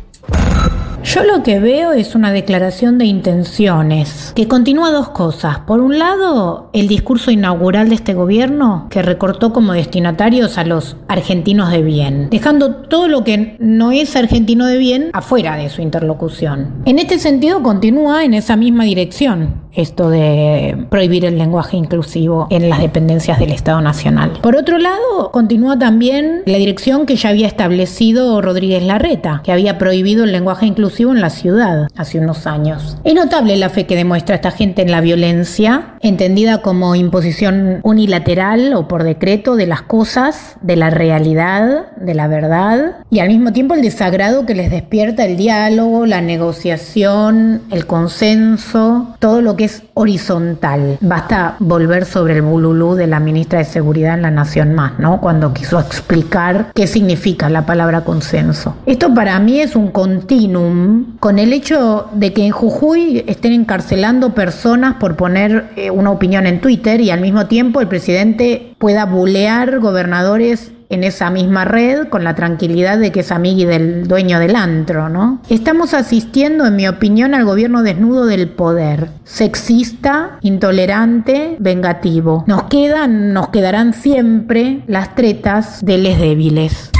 Yo 1.03 1.23
lo 1.23 1.41
que 1.41 1.59
veo 1.59 1.93
es 1.93 2.15
una 2.15 2.33
declaración 2.33 2.97
de 2.97 3.05
intenciones 3.05 4.33
que 4.35 4.49
continúa 4.49 4.91
dos 4.91 5.09
cosas. 5.09 5.59
Por 5.59 5.79
un 5.79 5.97
lado, 5.97 6.69
el 6.73 6.89
discurso 6.89 7.31
inaugural 7.31 7.87
de 7.87 7.95
este 7.95 8.13
gobierno 8.13 8.87
que 8.89 9.01
recortó 9.01 9.53
como 9.53 9.71
destinatarios 9.71 10.57
a 10.57 10.65
los 10.65 10.97
argentinos 11.07 11.71
de 11.71 11.81
bien, 11.81 12.27
dejando 12.29 12.75
todo 12.75 13.07
lo 13.07 13.23
que 13.23 13.55
no 13.59 13.93
es 13.93 14.17
argentino 14.17 14.65
de 14.65 14.77
bien 14.77 15.09
afuera 15.13 15.55
de 15.55 15.69
su 15.69 15.81
interlocución. 15.81 16.83
En 16.83 16.99
este 16.99 17.19
sentido, 17.19 17.63
continúa 17.63 18.25
en 18.25 18.33
esa 18.33 18.57
misma 18.57 18.83
dirección 18.83 19.66
esto 19.77 20.09
de 20.09 20.85
prohibir 20.89 21.23
el 21.23 21.37
lenguaje 21.37 21.77
inclusivo 21.77 22.47
en 22.49 22.69
las 22.69 22.81
dependencias 22.81 23.39
del 23.39 23.51
Estado 23.51 23.79
Nacional. 23.81 24.33
Por 24.41 24.55
otro 24.55 24.77
lado, 24.77 25.31
continúa 25.31 25.79
también 25.79 26.41
la 26.45 26.57
dirección 26.57 27.05
que 27.05 27.15
ya 27.15 27.29
había 27.29 27.47
establecido 27.47 28.41
Rodríguez 28.41 28.83
Larreta, 28.83 29.41
que 29.43 29.51
había 29.51 29.77
prohibido 29.77 30.23
el 30.23 30.31
lenguaje 30.31 30.65
inclusivo 30.65 31.11
en 31.11 31.21
la 31.21 31.29
ciudad 31.29 31.87
hace 31.95 32.19
unos 32.19 32.47
años. 32.47 32.97
Es 33.03 33.13
notable 33.13 33.55
la 33.55 33.69
fe 33.69 33.85
que 33.85 33.95
demuestra 33.95 34.35
esta 34.35 34.51
gente 34.51 34.81
en 34.81 34.91
la 34.91 35.01
violencia, 35.01 35.96
entendida 36.01 36.61
como 36.61 36.95
imposición 36.95 37.79
unilateral 37.83 38.73
o 38.73 38.87
por 38.87 39.03
decreto 39.03 39.55
de 39.55 39.67
las 39.67 39.81
cosas, 39.81 40.57
de 40.61 40.75
la 40.75 40.89
realidad, 40.89 41.87
de 41.97 42.13
la 42.13 42.27
verdad, 42.27 42.97
y 43.09 43.19
al 43.19 43.29
mismo 43.29 43.53
tiempo 43.53 43.73
el 43.73 43.81
desagrado 43.81 44.45
que 44.45 44.55
les 44.55 44.71
despierta 44.71 45.25
el 45.25 45.37
diálogo, 45.37 46.05
la 46.05 46.21
negociación, 46.21 47.61
el 47.71 47.85
consenso, 47.85 49.15
todo 49.19 49.41
lo 49.41 49.55
que 49.55 49.65
es 49.65 49.83
horizontal. 49.93 50.97
Basta 51.01 51.55
volver 51.59 52.05
sobre 52.05 52.35
el 52.35 52.41
bululú 52.41 52.95
de 52.95 53.07
la 53.07 53.19
ministra 53.19 53.59
de 53.59 53.65
Seguridad 53.65 54.15
en 54.15 54.21
La 54.21 54.31
Nación 54.31 54.73
Más, 54.73 54.99
¿no? 54.99 55.21
Cuando 55.21 55.53
quiso 55.53 55.79
explicar 55.79 56.71
qué 56.73 56.87
significa 56.87 57.49
la 57.49 57.65
palabra 57.65 58.01
consenso. 58.01 58.75
Esto 58.85 59.13
para 59.13 59.39
mí 59.39 59.59
es 59.59 59.75
un 59.75 59.89
continuum 59.89 61.17
con 61.19 61.39
el 61.39 61.53
hecho 61.53 62.07
de 62.13 62.33
que 62.33 62.45
en 62.45 62.51
Jujuy 62.51 63.23
estén 63.27 63.53
encarcelando 63.53 64.33
personas 64.33 64.95
por 64.95 65.15
poner 65.15 65.69
eh, 65.75 65.89
una 65.97 66.11
opinión 66.11 66.45
en 66.45 66.61
Twitter 66.61 67.01
y 67.01 67.09
al 67.09 67.21
mismo 67.21 67.47
tiempo 67.47 67.81
el 67.81 67.87
presidente 67.87 68.75
pueda 68.77 69.05
bulear 69.05 69.79
gobernadores 69.79 70.71
en 70.89 71.03
esa 71.03 71.29
misma 71.29 71.65
red 71.65 72.07
con 72.07 72.23
la 72.23 72.35
tranquilidad 72.35 72.97
de 72.97 73.11
que 73.11 73.21
es 73.21 73.31
amigui 73.31 73.65
del 73.65 74.07
dueño 74.07 74.39
del 74.39 74.55
antro, 74.55 75.09
¿no? 75.09 75.41
Estamos 75.49 75.93
asistiendo, 75.93 76.65
en 76.65 76.75
mi 76.75 76.87
opinión, 76.87 77.33
al 77.33 77.45
gobierno 77.45 77.83
desnudo 77.83 78.25
del 78.25 78.49
poder, 78.49 79.09
sexista, 79.23 80.37
intolerante, 80.41 81.57
vengativo. 81.59 82.43
Nos 82.47 82.63
quedan, 82.63 83.33
nos 83.33 83.49
quedarán 83.49 83.93
siempre 83.93 84.83
las 84.87 85.15
tretas 85.15 85.83
de 85.85 85.97
les 85.97 86.19
débiles. 86.19 86.91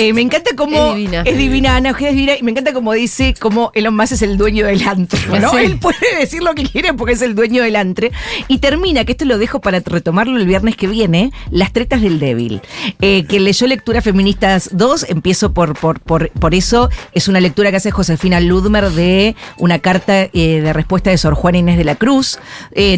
Eh, 0.00 0.14
me 0.14 0.22
encanta 0.22 0.52
cómo 0.56 0.92
Es 0.92 0.96
divina. 0.96 1.22
es 1.26 1.36
divina, 1.36 1.76
Ana 1.76 1.90
Ojeda 1.90 2.08
es 2.08 2.14
divina 2.16 2.32
y 2.38 2.42
me 2.42 2.52
encanta 2.52 2.72
cómo 2.72 2.94
dice 2.94 3.34
cómo 3.38 3.70
Elon 3.74 3.94
Musk 3.94 4.12
es 4.12 4.22
el 4.22 4.38
dueño 4.38 4.64
del 4.66 4.82
antro, 4.88 5.18
¿no? 5.38 5.50
Sí. 5.50 5.56
Él 5.58 5.78
puede 5.78 5.98
decir 6.18 6.42
lo 6.42 6.54
que 6.54 6.62
quiere 6.64 6.94
porque 6.94 7.12
es 7.12 7.20
el 7.20 7.34
dueño 7.34 7.62
del 7.62 7.76
antre 7.76 8.10
y 8.48 8.58
termina, 8.58 9.04
que 9.04 9.12
esto 9.12 9.26
lo 9.26 9.36
dejo 9.36 9.60
para 9.60 9.80
retomarlo 9.80 10.38
el 10.38 10.46
viernes 10.46 10.74
que 10.76 10.86
viene, 10.86 11.32
Las 11.50 11.74
tretas 11.74 12.00
del 12.00 12.18
débil, 12.18 12.62
eh, 13.02 13.24
que 13.26 13.40
leyó 13.40 13.66
Lectura 13.66 14.00
Feministas 14.00 14.70
2, 14.72 15.06
empiezo 15.10 15.52
por, 15.52 15.78
por, 15.78 16.00
por, 16.00 16.30
por 16.30 16.54
eso, 16.54 16.88
es 17.12 17.28
una 17.28 17.40
lectura 17.40 17.70
que 17.70 17.76
hace 17.76 17.90
Josefina 17.90 18.40
Ludmer 18.40 18.90
de 18.90 19.36
una 19.58 19.80
carta 19.80 20.22
eh, 20.22 20.30
de 20.32 20.72
respuesta 20.72 21.10
de 21.10 21.18
Sor 21.18 21.34
Juana 21.34 21.58
Inés 21.58 21.76
de 21.76 21.84
la 21.84 21.96
Cruz, 21.96 22.38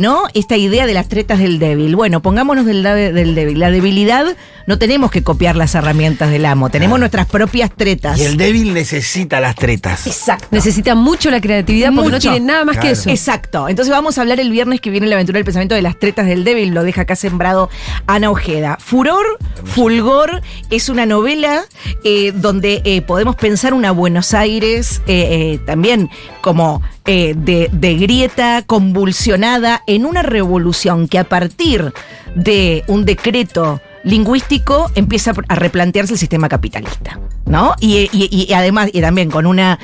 ¿no? 0.00 0.22
Esta 0.34 0.56
idea 0.56 0.86
de 0.86 0.94
las 0.94 1.08
tretas 1.08 1.40
del 1.40 1.58
débil. 1.58 1.96
Bueno, 1.96 2.22
pongámonos 2.22 2.64
del, 2.64 2.84
del 2.84 3.34
débil. 3.34 3.58
La 3.58 3.70
debilidad 3.72 4.36
no 4.66 4.78
tenemos 4.78 5.10
que 5.10 5.22
copiar 5.24 5.56
las 5.56 5.74
herramientas 5.74 6.30
del 6.30 6.46
amo, 6.46 6.70
tenemos 6.70 6.91
nuestras 6.98 7.26
propias 7.26 7.70
tretas. 7.74 8.18
Y 8.18 8.24
el 8.24 8.36
débil 8.36 8.74
necesita 8.74 9.40
las 9.40 9.54
tretas. 9.54 10.06
Exacto. 10.06 10.48
Necesita 10.50 10.94
mucho 10.94 11.30
la 11.30 11.40
creatividad 11.40 11.92
porque 11.94 12.10
no 12.10 12.18
tiene 12.18 12.40
nada 12.40 12.64
más 12.64 12.78
que 12.78 12.90
eso. 12.90 13.10
Exacto. 13.10 13.68
Entonces 13.68 13.92
vamos 13.92 14.18
a 14.18 14.22
hablar 14.22 14.40
el 14.40 14.50
viernes 14.50 14.80
que 14.80 14.90
viene 14.90 15.06
la 15.06 15.16
aventura 15.16 15.38
del 15.38 15.44
pensamiento 15.44 15.74
de 15.74 15.82
las 15.82 15.98
tretas 15.98 16.26
del 16.26 16.44
débil. 16.44 16.70
Lo 16.70 16.82
deja 16.82 17.02
acá 17.02 17.16
sembrado 17.16 17.70
Ana 18.06 18.30
Ojeda. 18.30 18.78
Furor, 18.80 19.38
Fulgor 19.64 20.42
es 20.70 20.88
una 20.88 21.06
novela 21.06 21.64
eh, 22.04 22.32
donde 22.34 22.82
eh, 22.84 23.02
podemos 23.02 23.36
pensar 23.36 23.74
una 23.74 23.92
Buenos 23.92 24.34
Aires 24.34 25.00
eh, 25.06 25.28
eh, 25.30 25.60
también 25.64 26.10
como 26.40 26.82
eh, 27.06 27.34
de, 27.36 27.68
de 27.72 27.94
grieta 27.96 28.62
convulsionada 28.66 29.82
en 29.86 30.06
una 30.06 30.22
revolución 30.22 31.08
que 31.08 31.18
a 31.18 31.24
partir 31.24 31.92
de 32.34 32.84
un 32.86 33.04
decreto 33.04 33.80
lingüístico 34.04 34.90
empieza 34.94 35.32
a 35.48 35.54
replantearse 35.54 36.12
el 36.14 36.18
sistema 36.18 36.48
capitalista, 36.48 37.18
¿no? 37.46 37.74
Y, 37.80 38.08
y- 38.12 38.46
y 38.48 38.52
además, 38.52 38.90
y 38.92 39.00
también 39.00 39.30
con 39.30 39.46
una, 39.46 39.78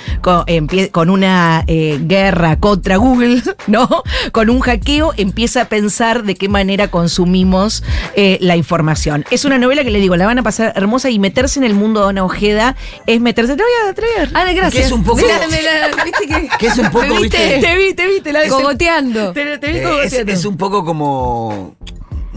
con, 0.92 1.10
una 1.10 1.64
eh, 1.66 1.98
guerra 2.02 2.58
contra 2.58 2.96
Google, 2.96 3.42
¿no? 3.66 3.88
Con 4.32 4.50
un 4.50 4.60
hackeo, 4.60 5.12
empieza 5.16 5.62
a 5.62 5.64
pensar 5.66 6.24
de 6.24 6.34
qué 6.34 6.48
manera 6.48 6.88
consumimos 6.88 7.82
eh, 8.16 8.38
la 8.40 8.56
información. 8.56 9.24
Es 9.30 9.44
una 9.44 9.58
novela 9.58 9.84
que 9.84 9.90
le 9.90 10.00
digo, 10.00 10.16
la 10.16 10.26
van 10.26 10.38
a 10.38 10.42
pasar 10.42 10.72
hermosa 10.76 11.10
y 11.10 11.18
meterse 11.18 11.58
en 11.60 11.64
el 11.64 11.74
mundo 11.74 12.02
de 12.04 12.10
Ana 12.10 12.24
Ojeda 12.24 12.76
es 13.06 13.20
meterse. 13.20 13.56
Te 13.56 13.62
voy 13.62 13.90
a 13.90 13.94
traer. 13.94 14.30
Ana, 14.34 14.52
gracias. 14.52 14.72
Que 14.82 14.86
es 14.86 14.92
un 14.92 15.04
poco- 15.04 15.20
la- 15.20 15.38
la- 15.38 16.04
¿viste 16.04 16.26
que, 16.26 16.48
Que 16.58 16.66
es 16.66 16.78
un 16.78 16.90
poco, 16.90 17.06
¿Me 17.06 17.20
viste? 17.20 17.38
¿viste? 17.38 17.60
Te 17.60 17.76
vi, 17.76 17.94
te 17.94 18.06
vi, 18.06 18.20
te 18.20 18.32
la 18.32 18.48
Cogoteando. 18.48 19.32
Te, 19.32 19.58
te 19.58 19.66
vi 19.68 19.78
Eh, 19.78 19.82
es, 19.82 19.88
cogoteando. 19.88 20.32
es 20.32 20.44
un 20.44 20.56
poco 20.56 20.84
como 20.84 21.76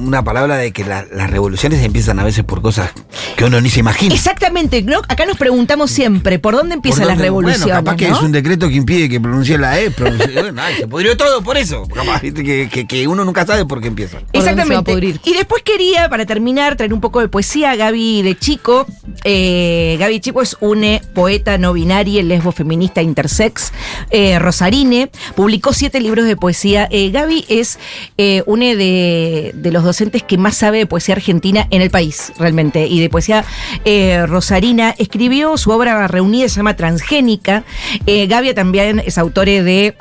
una 0.07 0.23
palabra 0.23 0.57
de 0.57 0.71
que 0.71 0.83
la- 0.85 1.05
las 1.11 1.29
revoluciones 1.29 1.83
empiezan 1.83 2.19
a 2.19 2.23
veces 2.23 2.43
por 2.43 2.61
cosas 2.61 2.91
que 3.35 3.45
uno 3.45 3.59
ni 3.61 3.69
se 3.69 3.79
imagina. 3.79 4.13
Exactamente, 4.13 4.81
¿no? 4.83 4.99
Acá 5.07 5.25
nos 5.25 5.37
preguntamos 5.37 5.91
siempre, 5.91 6.39
¿por 6.39 6.53
dónde 6.55 6.69
¿Por 6.69 6.77
empiezan 6.77 7.01
dónde? 7.01 7.15
las 7.15 7.21
revoluciones? 7.21 7.61
Bueno, 7.65 7.79
capaz 7.79 7.95
que 7.97 8.07
es 8.07 8.21
un 8.21 8.31
decreto 8.31 8.67
que 8.67 8.75
impide 8.75 9.09
que 9.09 9.19
pronuncie 9.19 9.57
la 9.57 9.79
E. 9.79 9.91
pronuncie- 9.91 10.33
bueno, 10.41 10.61
ay, 10.61 10.75
se 10.79 10.87
pudrió 10.87 11.15
todo 11.17 11.41
por 11.41 11.57
eso. 11.57 11.87
Capaz, 11.87 12.21
que, 12.21 12.67
que- 12.71 12.87
que 12.87 13.07
uno 13.07 13.23
nunca 13.25 13.45
sabe 13.45 13.65
por 13.65 13.81
qué 13.81 13.87
empieza. 13.87 14.19
¿Por 14.19 14.27
dónde 14.43 14.63
se 14.63 14.69
va 14.69 14.75
a 14.77 14.79
Exactamente. 14.79 15.19
Y 15.23 15.33
después 15.33 15.63
quería, 15.63 16.09
para 16.09 16.25
terminar, 16.25 16.75
traer 16.75 16.93
un 16.93 17.01
poco 17.01 17.19
de 17.21 17.27
poesía. 17.27 17.75
Gaby 17.75 18.21
de 18.21 18.37
Chico. 18.37 18.85
Eh, 19.23 19.97
Gaby 19.99 20.13
de 20.15 20.21
Chico 20.21 20.41
es 20.41 20.57
una 20.59 20.99
poeta 21.13 21.57
no 21.57 21.73
binaria, 21.73 22.23
lesbo 22.23 22.51
feminista 22.51 23.01
intersex, 23.01 23.71
eh, 24.09 24.39
rosarine. 24.39 25.09
Publicó 25.35 25.73
siete 25.73 25.99
libros 26.01 26.25
de 26.25 26.35
poesía. 26.35 26.87
Eh, 26.91 27.11
Gaby 27.11 27.45
es 27.49 27.77
eh, 28.17 28.43
una 28.45 28.65
de, 28.75 29.51
de 29.55 29.71
los 29.71 29.83
docentes 29.91 30.23
que 30.23 30.37
más 30.37 30.55
sabe 30.55 30.77
de 30.79 30.85
poesía 30.85 31.15
argentina 31.15 31.67
en 31.69 31.81
el 31.81 31.89
país, 31.89 32.31
realmente. 32.39 32.87
Y 32.87 33.01
de 33.01 33.09
poesía 33.09 33.43
eh, 33.83 34.25
rosarina. 34.25 34.95
Escribió 34.97 35.57
su 35.57 35.71
obra 35.71 36.07
reunida, 36.07 36.47
se 36.47 36.55
llama 36.55 36.75
Transgénica. 36.75 37.63
Eh, 38.05 38.27
Gaby 38.27 38.53
también 38.53 38.99
es 39.05 39.17
autor 39.17 39.47
de 39.47 39.95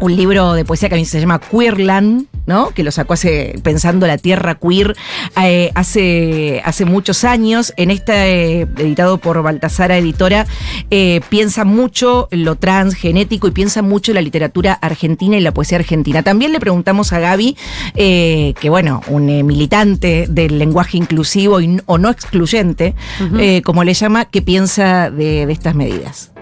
un 0.00 0.14
libro 0.14 0.52
de 0.54 0.64
poesía 0.64 0.88
que 0.88 0.94
a 0.94 0.98
mí 0.98 1.04
se 1.04 1.20
llama 1.20 1.40
Queerland, 1.40 2.26
¿no? 2.46 2.70
Que 2.70 2.82
lo 2.84 2.90
sacó 2.90 3.14
hace, 3.14 3.58
pensando 3.62 4.06
la 4.06 4.18
tierra 4.18 4.56
queer, 4.56 4.96
eh, 5.42 5.70
hace, 5.74 6.60
hace 6.64 6.84
muchos 6.84 7.24
años. 7.24 7.72
En 7.76 7.90
este, 7.90 8.60
eh, 8.62 8.66
editado 8.78 9.18
por 9.18 9.42
Baltasara 9.42 9.96
Editora, 9.96 10.46
eh, 10.90 11.20
piensa 11.28 11.64
mucho 11.64 12.28
lo 12.30 12.56
transgenético 12.56 13.48
y 13.48 13.52
piensa 13.52 13.82
mucho 13.82 14.12
la 14.12 14.20
literatura 14.20 14.74
argentina 14.74 15.36
y 15.36 15.40
la 15.40 15.52
poesía 15.54 15.78
argentina. 15.78 16.22
También 16.22 16.52
le 16.52 16.60
preguntamos 16.60 17.12
a 17.12 17.18
Gaby, 17.20 17.56
que 17.94 18.68
bueno, 18.68 19.00
un 19.08 19.26
militante 19.46 20.26
del 20.28 20.58
lenguaje 20.58 20.96
inclusivo 20.98 21.60
y, 21.60 21.80
o 21.86 21.98
no 21.98 22.10
excluyente, 22.10 22.94
como 23.64 23.84
le 23.84 23.94
llama, 23.94 24.26
qué 24.26 24.42
piensa 24.42 25.10
de- 25.10 25.46
de 25.46 25.52
estas 25.52 25.74
medidas. 25.74 26.33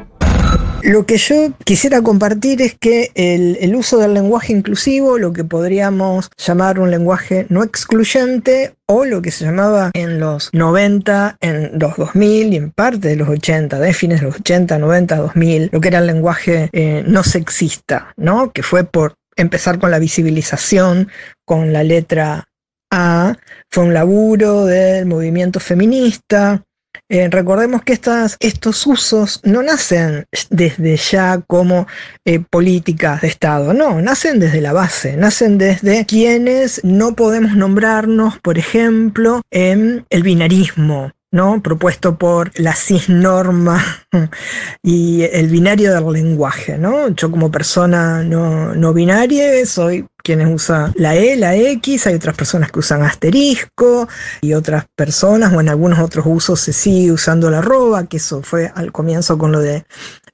Lo 0.83 1.07
que 1.07 1.17
yo 1.17 1.53
quisiera 1.65 2.03
compartir 2.03 2.61
es 2.61 2.75
que 2.75 3.13
el, 3.15 3.77
uso 3.77 3.99
del 3.99 4.15
lenguaje 4.15 4.53
inclusivo, 4.53 5.17
lo 5.17 5.33
que 5.33 5.45
podríamos 5.45 6.29
llamar 6.37 6.81
un 6.81 6.91
lenguaje 6.91 7.47
no 7.51 7.63
excluyente, 7.63 8.75
o 8.87 9.05
lo 9.05 9.23
que 9.23 9.31
se 9.31 9.45
llamaba 9.45 9.93
en 9.95 10.19
los 10.19 10.51
90, 10.53 11.37
en 11.41 11.79
los 11.79 11.97
2000 11.97 12.53
y 12.53 12.57
en 12.57 12.73
parte 12.73 13.09
de 13.09 13.17
los 13.17 13.29
80, 13.29 13.79
de 13.79 13.95
fines 13.95 14.21
de 14.21 14.27
los 14.27 14.37
80, 14.41 14.77
90, 14.79 15.17
2000, 15.17 15.71
lo 15.73 15.81
que 15.81 15.89
era 15.89 16.01
el 16.01 16.07
lenguaje 16.09 16.69
eh, 16.73 17.05
no 17.07 17.23
sexista, 17.23 18.13
¿no? 18.17 18.51
Que 18.53 18.65
fue 18.65 18.83
por 18.83 19.15
empezar 19.37 19.79
con 19.79 19.93
la 19.93 20.01
visibilización, 20.01 21.09
con 21.45 21.73
la 21.73 21.85
letra 21.85 22.49
A, 22.91 23.37
fue 23.71 23.85
un 23.85 23.95
laburo 23.95 24.67
del 24.67 25.07
movimiento 25.07 25.61
feminista, 25.61 26.65
eh, 27.09 27.29
recordemos 27.29 27.83
que 27.83 27.93
estas, 27.93 28.37
estos 28.41 28.87
usos 28.87 29.41
no 29.45 29.63
nacen 29.63 30.27
desde 30.51 30.97
ya 30.97 31.41
como 31.47 31.87
eh, 32.25 32.41
políticas 32.41 33.23
de 33.23 33.29
Estado, 33.29 33.75
no, 33.75 34.01
nacen 34.01 34.41
desde 34.41 34.61
la 34.61 34.73
base, 34.73 35.17
nacen 35.17 35.59
desde 35.59 36.07
quienes 36.07 36.83
no 36.85 37.15
podemos 37.15 37.55
nombrarnos, 37.57 38.39
por 38.41 38.59
ejemplo, 38.59 39.43
en 39.51 40.07
el 40.11 40.23
binarismo. 40.23 41.13
¿No? 41.33 41.63
propuesto 41.63 42.17
por 42.17 42.53
la 42.59 42.77
cisnorma 42.77 43.83
y 44.83 45.23
el 45.23 45.49
binario 45.49 45.93
del 45.93 46.13
lenguaje. 46.13 46.79
¿no? 46.79 47.09
Yo 47.09 47.31
como 47.31 47.51
persona 47.51 48.23
no, 48.23 48.75
no 48.75 48.93
binaria 48.93 49.67
soy 49.67 50.07
quienes 50.23 50.49
usa 50.53 50.93
la 50.95 51.17
E, 51.17 51.37
la 51.37 51.57
X, 51.57 52.07
hay 52.07 52.15
otras 52.15 52.37
personas 52.37 52.71
que 52.71 52.79
usan 52.79 53.03
asterisco 53.03 54.09
y 54.41 54.55
otras 54.55 54.87
personas 54.95 55.53
o 55.53 55.61
en 55.61 55.69
algunos 55.69 55.99
otros 55.99 56.25
usos 56.29 56.61
se 56.61 56.73
sigue 56.73 57.13
usando 57.13 57.51
la 57.51 57.59
arroba, 57.59 58.07
que 58.07 58.19
eso 58.19 58.43
fue 58.43 58.71
al 58.75 58.93
comienzo 58.93 59.37
con 59.37 59.53
lo 59.53 59.61
de, 59.61 59.85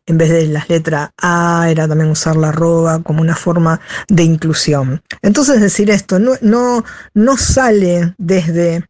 en 0.07 0.19
vez 0.19 0.31
de 0.31 0.47
las 0.47 0.69
letras 0.69 1.11
A, 1.21 1.69
era 1.71 1.89
también 1.89 2.11
usar 2.11 2.37
la 2.37 2.49
arroba 2.49 3.03
como 3.03 3.23
una 3.23 3.37
forma 3.37 3.81
de 4.09 4.25
inclusión. 4.25 5.03
Entonces 5.23 5.61
decir 5.61 5.91
esto 5.91 6.19
no, 6.19 6.33
no, 6.41 6.85
no 7.15 7.37
sale 7.37 8.15
desde 8.19 8.85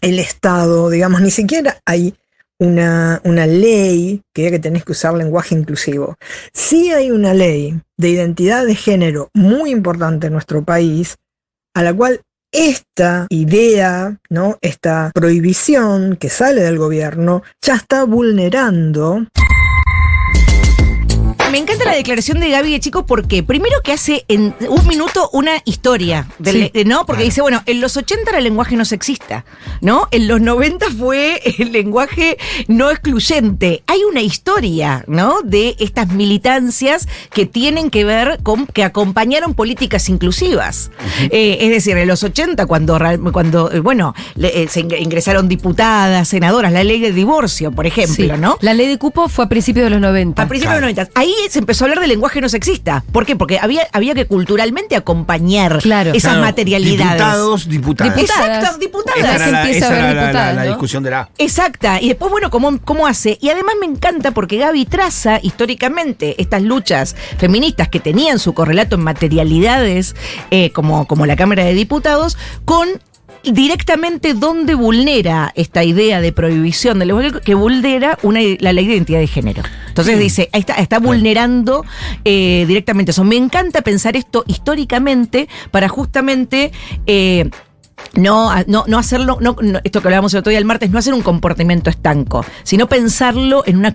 el 0.00 0.18
Estado, 0.18 0.90
digamos, 0.90 1.20
ni 1.20 1.30
siquiera 1.30 1.80
hay 1.84 2.14
una, 2.58 3.20
una 3.24 3.46
ley 3.46 4.22
que 4.32 4.42
diga 4.42 4.52
que 4.52 4.58
tenés 4.58 4.84
que 4.84 4.92
usar 4.92 5.14
lenguaje 5.14 5.54
inclusivo. 5.54 6.16
Sí 6.52 6.92
hay 6.92 7.10
una 7.10 7.34
ley 7.34 7.80
de 7.96 8.08
identidad 8.08 8.66
de 8.66 8.74
género 8.74 9.30
muy 9.34 9.70
importante 9.70 10.26
en 10.26 10.32
nuestro 10.32 10.64
país, 10.64 11.16
a 11.74 11.82
la 11.82 11.94
cual 11.94 12.20
esta 12.52 13.26
idea, 13.28 14.18
¿no? 14.30 14.58
esta 14.60 15.10
prohibición 15.14 16.16
que 16.16 16.30
sale 16.30 16.62
del 16.62 16.78
gobierno, 16.78 17.42
ya 17.62 17.74
está 17.74 18.04
vulnerando 18.04 19.26
Me 21.58 21.62
encanta 21.64 21.86
la 21.86 21.96
declaración 21.96 22.38
de 22.38 22.50
Gaby 22.50 22.70
de 22.70 22.78
Chico 22.78 23.04
porque 23.04 23.42
primero 23.42 23.82
que 23.82 23.90
hace 23.92 24.24
en 24.28 24.54
un 24.68 24.86
minuto 24.86 25.28
una 25.32 25.54
historia, 25.64 26.28
del- 26.38 26.70
Sí. 26.72 26.84
¿no? 26.84 27.04
Porque 27.04 27.24
dice, 27.24 27.40
bueno, 27.40 27.62
en 27.66 27.80
los 27.80 27.96
80 27.96 28.30
era 28.30 28.38
el 28.38 28.44
lenguaje 28.44 28.76
no 28.76 28.84
sexista, 28.84 29.44
¿no? 29.80 30.06
En 30.12 30.28
los 30.28 30.40
90 30.40 30.86
fue 30.96 31.42
el 31.58 31.72
lenguaje 31.72 32.38
no 32.68 32.90
excluyente. 32.92 33.82
Hay 33.88 34.04
una 34.04 34.20
historia, 34.20 35.02
¿no? 35.08 35.40
De 35.42 35.74
estas 35.80 36.08
militancias 36.12 37.08
que 37.32 37.44
tienen 37.44 37.90
que 37.90 38.04
ver 38.04 38.38
con 38.44 38.66
que 38.68 38.84
acompañaron 38.84 39.54
políticas 39.54 40.08
inclusivas. 40.08 40.92
Eh, 41.30 41.58
es 41.60 41.70
decir, 41.70 41.96
en 41.96 42.06
los 42.06 42.22
80 42.22 42.66
cuando, 42.66 42.98
cuando 43.32 43.72
eh, 43.72 43.80
bueno, 43.80 44.14
le- 44.36 44.62
eh, 44.62 44.68
se 44.68 44.84
ing- 44.84 44.96
ingresaron 45.00 45.48
diputadas, 45.48 46.28
senadoras, 46.28 46.72
la 46.72 46.84
ley 46.84 47.00
de 47.00 47.12
divorcio, 47.12 47.72
por 47.72 47.84
ejemplo, 47.86 48.14
Sí. 48.36 48.40
¿no? 48.40 48.56
La 48.60 48.74
ley 48.74 48.86
de 48.86 48.96
cupo 48.98 49.28
fue 49.28 49.46
a 49.46 49.48
principios 49.48 49.84
de 49.84 49.90
los 49.90 50.00
90. 50.00 50.40
A 50.42 50.46
principios 50.46 50.74
de 50.76 50.80
los 50.82 50.94
90. 50.94 51.10
Ahí 51.18 51.34
se 51.48 51.58
empezó 51.58 51.84
a 51.84 51.88
hablar 51.88 52.00
de 52.00 52.06
lenguaje 52.08 52.40
no 52.40 52.48
sexista. 52.48 53.04
¿Por 53.12 53.26
qué? 53.26 53.36
Porque 53.36 53.58
había, 53.58 53.86
había 53.92 54.14
que 54.14 54.26
culturalmente 54.26 54.96
acompañar 54.96 55.78
Claro. 55.82 56.10
esas 56.10 56.32
Claro, 56.32 56.40
materialidades. 56.46 57.12
Diputados, 57.14 57.68
diputadas. 57.68 58.16
Diputadas. 58.16 58.58
Exacto, 58.58 58.78
diputadas. 58.78 59.18
Esa 59.20 59.34
era 59.34 59.50
la, 59.50 59.60
empieza 59.64 59.86
esa 59.86 59.88
a 59.88 59.90
ver 59.90 60.04
era 60.04 60.14
la- 60.14 60.20
diputadas, 60.22 60.54
la 60.56 60.62
¿no? 60.64 60.68
discusión 60.70 61.02
de 61.02 61.10
la. 61.10 61.28
Exacta. 61.38 62.00
Y 62.00 62.08
después, 62.08 62.30
bueno, 62.30 62.50
¿cómo, 62.50 62.78
¿cómo 62.84 63.06
hace? 63.06 63.38
Y 63.40 63.48
además 63.50 63.74
me 63.80 63.86
encanta 63.86 64.30
porque 64.32 64.58
Gaby 64.58 64.86
traza 64.86 65.40
históricamente 65.42 66.34
estas 66.40 66.62
luchas 66.62 67.16
feministas 67.38 67.88
que 67.88 68.00
tenían 68.00 68.38
su 68.38 68.54
correlato 68.54 68.96
en 68.96 69.02
materialidades, 69.02 70.14
eh, 70.50 70.70
como, 70.72 71.06
como 71.06 71.26
la 71.26 71.36
Cámara 71.36 71.64
de 71.64 71.74
Diputados, 71.74 72.36
con 72.64 72.88
directamente 73.44 74.34
donde 74.34 74.74
vulnera 74.74 75.52
esta 75.54 75.84
idea 75.84 76.20
de 76.20 76.32
prohibición 76.32 76.98
del 76.98 77.40
que 77.40 77.54
vulnera 77.54 78.18
una, 78.22 78.40
la 78.60 78.72
ley 78.72 78.86
de 78.86 78.94
identidad 78.94 79.20
de 79.20 79.26
género. 79.26 79.62
Entonces 79.88 80.18
dice, 80.18 80.48
ahí 80.52 80.60
está, 80.60 80.74
está 80.74 80.98
vulnerando 80.98 81.84
eh, 82.24 82.64
directamente 82.68 83.10
eso. 83.10 83.24
Me 83.24 83.36
encanta 83.36 83.82
pensar 83.82 84.16
esto 84.16 84.44
históricamente 84.46 85.48
para 85.70 85.88
justamente 85.88 86.72
eh, 87.06 87.50
no, 88.14 88.50
no, 88.66 88.84
no 88.86 88.98
hacerlo, 88.98 89.38
no, 89.40 89.56
no- 89.60 89.80
esto 89.84 90.00
que 90.00 90.08
hablábamos 90.08 90.32
el 90.34 90.40
otro 90.40 90.50
día 90.50 90.58
el 90.58 90.64
martes, 90.64 90.90
no 90.90 90.98
hacer 90.98 91.14
un 91.14 91.22
comportamiento 91.22 91.90
estanco, 91.90 92.44
sino 92.64 92.88
pensarlo 92.88 93.62
en 93.66 93.76
una, 93.76 93.94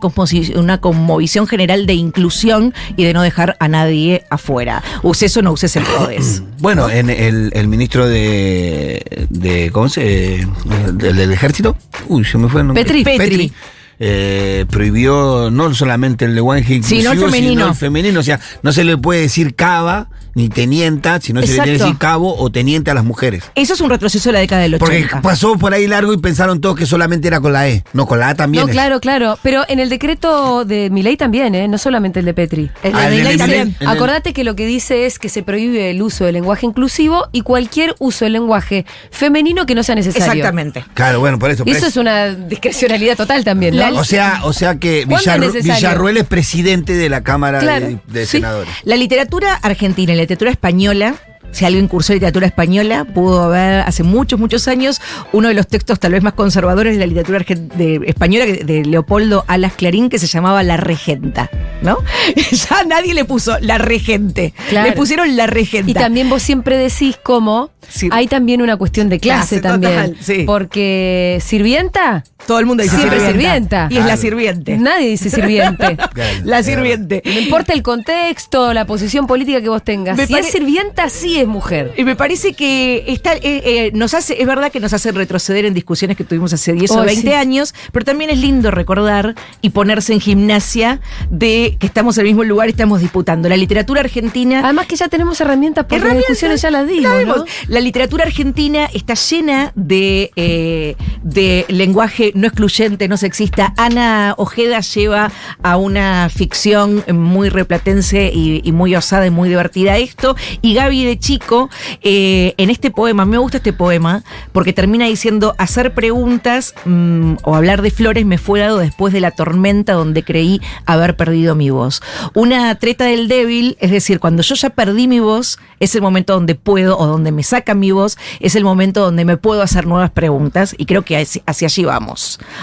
una 0.56 0.80
conmovisión 0.82 1.48
general 1.48 1.86
de 1.86 1.94
inclusión 1.94 2.74
y 2.96 3.04
de 3.04 3.14
no 3.14 3.22
dejar 3.22 3.58
a 3.60 3.68
nadie 3.68 4.24
afuera. 4.30 4.84
Uses 5.04 5.36
o 5.38 5.42
no 5.42 5.52
uses 5.52 5.76
el 5.76 5.84
PRODES. 5.84 6.44
Bueno, 6.64 6.90
en 6.90 7.10
el, 7.10 7.52
el 7.54 7.68
ministro 7.68 8.08
de, 8.08 9.26
de 9.30 9.70
¿cómo 9.74 9.90
se? 9.90 10.36
eh, 10.42 10.48
del, 10.94 11.16
del 11.18 11.32
ejército. 11.34 11.76
Uy, 12.08 12.24
se 12.24 12.38
me 12.38 12.48
fue 12.48 12.62
el 12.62 12.68
nombre. 12.68 12.84
Petri. 12.86 13.04
Petri. 13.04 13.52
eh, 14.00 14.66
prohibió 14.70 15.50
no 15.52 15.74
solamente 15.74 16.24
el 16.26 16.36
lenguaje 16.36 16.76
inclusivo, 16.76 17.12
el 17.12 17.20
femenino. 17.20 17.52
sino 17.62 17.68
el 17.70 17.76
femenino. 17.76 18.20
O 18.22 18.24
sea, 18.24 18.40
no 18.62 18.72
se 18.72 18.86
le 18.86 18.98
puede 18.98 19.22
decir 19.22 19.56
cava 19.56 20.08
ni 20.36 20.50
tenienta, 20.50 21.20
sino 21.22 21.42
se 21.42 21.48
le 21.48 21.54
tiene 21.54 21.66
que 21.78 21.84
decir 21.84 21.98
cabo 21.98 22.36
o 22.38 22.50
teniente 22.52 22.92
a 22.92 22.94
las 22.94 23.04
mujeres. 23.04 23.44
Eso 23.56 23.74
es 23.74 23.82
un 23.82 23.90
retroceso 23.90 24.30
de 24.30 24.34
la 24.34 24.40
década 24.40 24.62
del 24.64 24.76
80. 24.76 24.86
Porque 25.10 25.22
pasó 25.22 25.58
por 25.58 25.74
ahí 25.74 25.88
largo 25.88 26.14
y 26.14 26.18
pensaron 26.18 26.60
todos 26.62 26.76
que 26.76 26.86
solamente 26.86 27.28
era 27.28 27.40
con 27.40 27.54
la 27.54 27.68
E. 27.70 27.84
No, 27.94 28.06
con 28.08 28.20
la 28.20 28.30
A 28.30 28.36
también. 28.36 28.64
No, 28.64 28.70
es. 28.70 28.74
claro, 28.74 29.00
claro. 29.00 29.38
Pero 29.44 29.64
en 29.68 29.80
el 29.80 29.90
decreto 29.90 30.66
de 30.66 30.90
Milei 30.90 31.18
también, 31.18 31.54
¿eh? 31.56 31.68
No 31.68 31.78
solamente 31.78 32.20
el 32.20 32.26
de 32.26 32.34
Petri. 32.34 32.72
El 32.82 32.94
de 32.94 33.00
Ah, 33.00 33.10
Milei 33.10 33.38
también. 33.38 33.76
El- 33.80 33.88
Acordate 33.88 34.34
que 34.34 34.44
lo 34.44 34.56
que 34.56 34.66
dice 34.66 35.06
es 35.06 35.20
que 35.20 35.30
se 35.30 35.44
prohíbe 35.44 35.92
el 35.92 36.02
uso 36.02 36.26
del 36.26 36.34
lenguaje 36.34 36.66
inclusivo 36.66 37.28
y 37.32 37.42
cualquier 37.42 37.96
uso 38.00 38.26
del 38.26 38.34
lenguaje 38.34 38.86
femenino 39.12 39.66
que 39.66 39.76
no 39.76 39.84
sea 39.84 39.96
necesario. 39.96 40.26
Exactamente. 40.28 40.84
Claro, 40.94 41.20
bueno, 41.20 41.40
por 41.40 41.52
eso. 41.52 41.64
Por 41.64 41.70
eso 41.76 41.80
eso. 41.86 41.88
es 41.88 41.98
una 41.98 42.30
discrecionalidad 42.34 43.16
total 43.18 43.44
también, 43.44 43.76
¿no? 43.76 44.00
O 44.00 44.04
sea, 44.04 44.42
o 44.44 44.54
sea 44.54 44.76
que 44.80 45.06
¿Cuándo 45.08 45.48
es 45.48 45.54
Villarru-? 45.56 45.76
Villarruel 45.76 46.18
es 46.18 46.24
presidente 46.26 46.94
de 46.94 47.10
la 47.10 47.22
Cámara 47.24 47.60
Claro, 47.60 47.86
de, 47.88 48.00
de 48.08 48.26
sí. 48.26 48.38
Senadores. 48.38 48.74
La 48.84 48.96
literatura 48.96 49.56
argentina 49.56 50.14
y 50.14 50.16
la 50.16 50.23
literatura 50.24 50.52
española 50.52 51.16
si 51.52 51.66
alguien 51.66 51.88
cursó 51.88 52.14
literatura 52.14 52.48
española, 52.48 53.06
pudo 53.06 53.50
ver 53.50 53.82
hace 53.82 54.02
muchos, 54.02 54.40
muchos 54.40 54.68
años 54.68 55.00
uno 55.34 55.50
de 55.50 55.54
los 55.54 55.68
textos 55.68 56.00
tal 56.00 56.14
vez 56.14 56.24
más 56.24 56.34
conservadores 56.34 56.94
de 56.94 57.00
la 57.02 57.06
literatura 57.06 57.46
de- 57.78 58.02
española 58.08 58.46
de 58.48 58.84
Leopoldo 58.86 59.44
Alas 59.46 59.74
Clarín 59.74 60.10
que 60.10 60.18
se 60.18 60.26
llamaba 60.26 60.64
La 60.64 60.78
Regenta, 60.78 61.52
¿no? 61.84 61.98
ya 62.52 62.84
nadie 62.88 63.14
le 63.14 63.26
puso 63.26 63.56
La 63.60 63.78
Regente, 63.78 64.56
Claro. 64.70 64.90
le 64.90 64.96
pusieron 64.96 65.36
La 65.38 65.46
Regenta. 65.46 65.92
Y 65.92 65.94
también 65.94 66.28
vos 66.28 66.42
siempre 66.42 66.76
decís 66.76 67.20
como 67.22 67.70
Sí. 67.88 68.10
hay 68.12 68.26
también 68.28 68.64
una 68.64 68.76
cuestión 68.78 69.10
de 69.10 69.20
clase, 69.20 69.60
Clase, 69.60 69.62
también. 69.62 69.94
total, 69.94 70.18
sí. 70.22 70.44
Porque 70.48 71.38
sirvienta, 71.46 72.24
Todo 72.48 72.60
el 72.60 72.66
mundo 72.66 72.84
dice 72.84 72.98
siempre 72.98 73.20
sirvienta. 73.20 73.88
sirvienta. 73.88 73.88
Y 73.90 73.98
es 73.98 74.06
la 74.06 74.18
sirviente. 74.18 74.78
Nadie 74.78 75.10
dice 75.10 75.30
sirviente. 75.30 75.98
La 76.44 76.62
sirviente. 76.64 77.22
No 77.26 77.40
importa 77.40 77.74
el 77.74 77.82
contexto, 77.84 78.74
la 78.74 78.86
posición 78.86 79.28
política 79.28 79.62
que 79.62 79.70
vos 79.70 79.84
tengas. 79.84 80.18
Me 80.18 80.28
si 80.28 80.34
pare- 80.34 80.46
es 80.46 80.52
sirvienta, 80.52 81.10
sí 81.10 81.40
es 81.40 81.48
mujer. 81.48 81.94
Y 81.98 82.04
me 82.04 82.16
parece 82.16 82.54
que 82.54 83.04
está, 83.08 83.34
eh, 83.36 83.40
eh, 83.44 83.92
nos 83.94 84.14
hace, 84.14 84.40
es 84.42 84.46
verdad 84.48 84.72
que 84.72 84.80
nos 84.80 84.94
hace 84.94 85.12
retroceder 85.12 85.66
en 85.66 85.74
discusiones 85.74 86.18
que 86.18 86.24
tuvimos 86.24 86.52
hace 86.54 86.74
10 86.74 86.92
o 86.92 87.00
Oh, 87.00 87.06
20 87.06 87.22
sí. 87.22 87.34
años, 87.34 87.74
pero 87.92 88.06
también 88.06 88.30
es 88.30 88.38
lindo 88.40 88.72
recordar 88.72 89.36
y 89.62 89.70
ponerse 89.70 90.14
en 90.14 90.20
gimnasia 90.20 91.00
de 91.30 91.78
que 91.80 91.86
estamos 91.88 92.18
en 92.18 92.22
el 92.22 92.28
mismo 92.28 92.44
lugar 92.44 92.68
y 92.68 92.72
estamos 92.72 93.00
disputando. 93.02 93.48
La 93.50 93.58
literatura 93.58 94.02
argentina. 94.02 94.62
Además 94.64 94.88
que 94.88 94.96
ya 94.96 95.08
tenemos 95.08 95.40
herramientas 95.42 95.86
porque 95.86 95.96
las 96.00 96.04
Herramientas, 96.06 96.30
discusiones 96.30 96.62
ya 96.62 96.72
las 96.72 96.88
dimos, 96.88 97.04
la 97.04 97.12
¿no? 97.12 97.20
vimos. 97.20 97.50
La 97.68 97.80
literatura 97.80 98.26
argentina 98.26 98.90
está 98.94 99.14
llena 99.14 99.72
de, 99.76 100.32
eh, 100.36 100.96
de 101.24 101.66
lenguaje 101.70 102.32
no 102.34 102.48
excluyente, 102.48 103.08
no 103.08 103.18
sexista. 103.18 103.74
Ana 103.78 104.36
Ojeda 104.38 104.80
lleva 104.82 105.32
a 105.62 105.78
una 105.78 106.30
ficción 106.30 107.04
muy 107.12 107.50
replatense 107.50 108.32
y, 108.34 108.72
muy 108.72 108.96
osada 108.96 109.26
y 109.28 109.30
muy 109.30 109.50
divertida 109.50 109.98
esto. 109.98 110.36
Y 110.62 110.74
Gaby 110.74 111.06
de 111.06 111.20
Chico, 111.20 111.70
eh, 112.02 112.54
en 112.58 112.70
este 112.70 112.92
poema, 112.92 113.26
me 113.26 113.38
gusta 113.38 113.58
este 113.58 113.74
poema, 113.74 114.24
porque 114.52 114.74
termina 114.74 115.06
diciendo, 115.06 115.56
hacer 115.58 115.94
preguntas 115.94 116.74
mm, 116.86 117.36
o 117.44 117.56
hablar 117.56 117.82
de 117.82 117.92
flores 117.92 118.26
me 118.26 118.38
fue 118.38 118.60
dado 118.60 118.78
después 118.78 119.14
de 119.14 119.22
la 119.22 119.32
tormenta 119.32 119.94
donde 119.94 120.24
creí 120.24 120.62
haber 120.86 121.16
perdido 121.16 121.56
mi 121.56 121.70
voz. 121.70 122.02
Una 122.34 122.76
treta 122.76 123.06
del 123.06 123.28
débil, 123.28 123.78
es 123.80 123.92
decir, 123.92 124.20
cuando 124.20 124.44
yo 124.44 124.56
ya 124.56 124.70
perdí 124.70 125.08
mi 125.08 125.20
voz, 125.20 125.60
es 125.80 125.96
el 125.96 126.02
momento 126.02 126.34
donde 126.34 126.56
puedo 126.56 126.98
o 126.98 127.06
donde 127.06 127.32
me 127.32 127.44
saca 127.44 127.74
mi 127.74 127.92
voz, 127.92 128.18
es 128.40 128.56
el 128.56 128.64
momento 128.64 129.02
donde 129.02 129.26
me 129.26 129.38
puedo 129.38 129.62
hacer 129.62 129.86
nuevas 129.86 130.12
preguntas 130.12 130.76
y 130.78 130.86
creo 130.86 131.04
que 131.04 131.18
hacia, 131.18 131.68
allí 131.68 131.84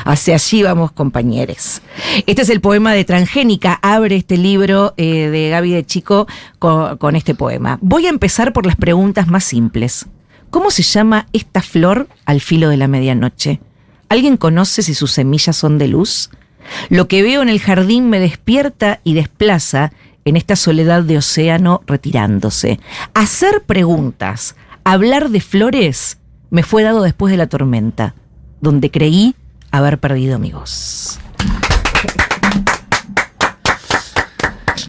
hacia 0.04 0.34
allí 0.34 0.62
vamos 0.62 0.92
compañeros. 0.92 1.82
Este 2.26 2.42
es 2.42 2.50
el 2.50 2.60
poema 2.60 2.92
de 2.92 3.04
Transgénica, 3.04 3.78
abre 3.82 4.16
este 4.16 4.36
libro 4.36 4.94
eh, 4.96 5.28
de 5.28 5.50
Gaby 5.50 5.72
de 5.72 5.86
Chico 5.86 6.26
con, 6.58 6.96
con 6.98 7.16
este 7.16 7.34
poema. 7.34 7.78
Voy 7.80 8.06
a 8.06 8.10
empezar 8.10 8.52
por 8.52 8.66
las 8.66 8.76
preguntas 8.76 9.28
más 9.28 9.44
simples. 9.44 10.06
¿Cómo 10.50 10.70
se 10.70 10.82
llama 10.82 11.26
esta 11.32 11.62
flor 11.62 12.08
al 12.24 12.40
filo 12.40 12.68
de 12.68 12.76
la 12.76 12.88
medianoche? 12.88 13.60
¿Alguien 14.08 14.36
conoce 14.36 14.82
si 14.82 14.94
sus 14.94 15.12
semillas 15.12 15.56
son 15.56 15.78
de 15.78 15.86
luz? 15.86 16.30
Lo 16.88 17.08
que 17.08 17.22
veo 17.22 17.42
en 17.42 17.48
el 17.48 17.60
jardín 17.60 18.10
me 18.10 18.18
despierta 18.18 19.00
y 19.04 19.14
desplaza 19.14 19.92
en 20.24 20.36
esta 20.36 20.56
soledad 20.56 21.02
de 21.02 21.18
océano 21.18 21.82
retirándose. 21.86 22.80
Hacer 23.14 23.62
preguntas, 23.62 24.56
hablar 24.84 25.30
de 25.30 25.40
flores, 25.40 26.18
me 26.50 26.62
fue 26.62 26.82
dado 26.82 27.02
después 27.02 27.30
de 27.30 27.38
la 27.38 27.48
tormenta, 27.48 28.14
donde 28.60 28.90
creí 28.90 29.34
haber 29.70 29.98
perdido 29.98 30.38
mi 30.38 30.52
voz. 30.52 31.18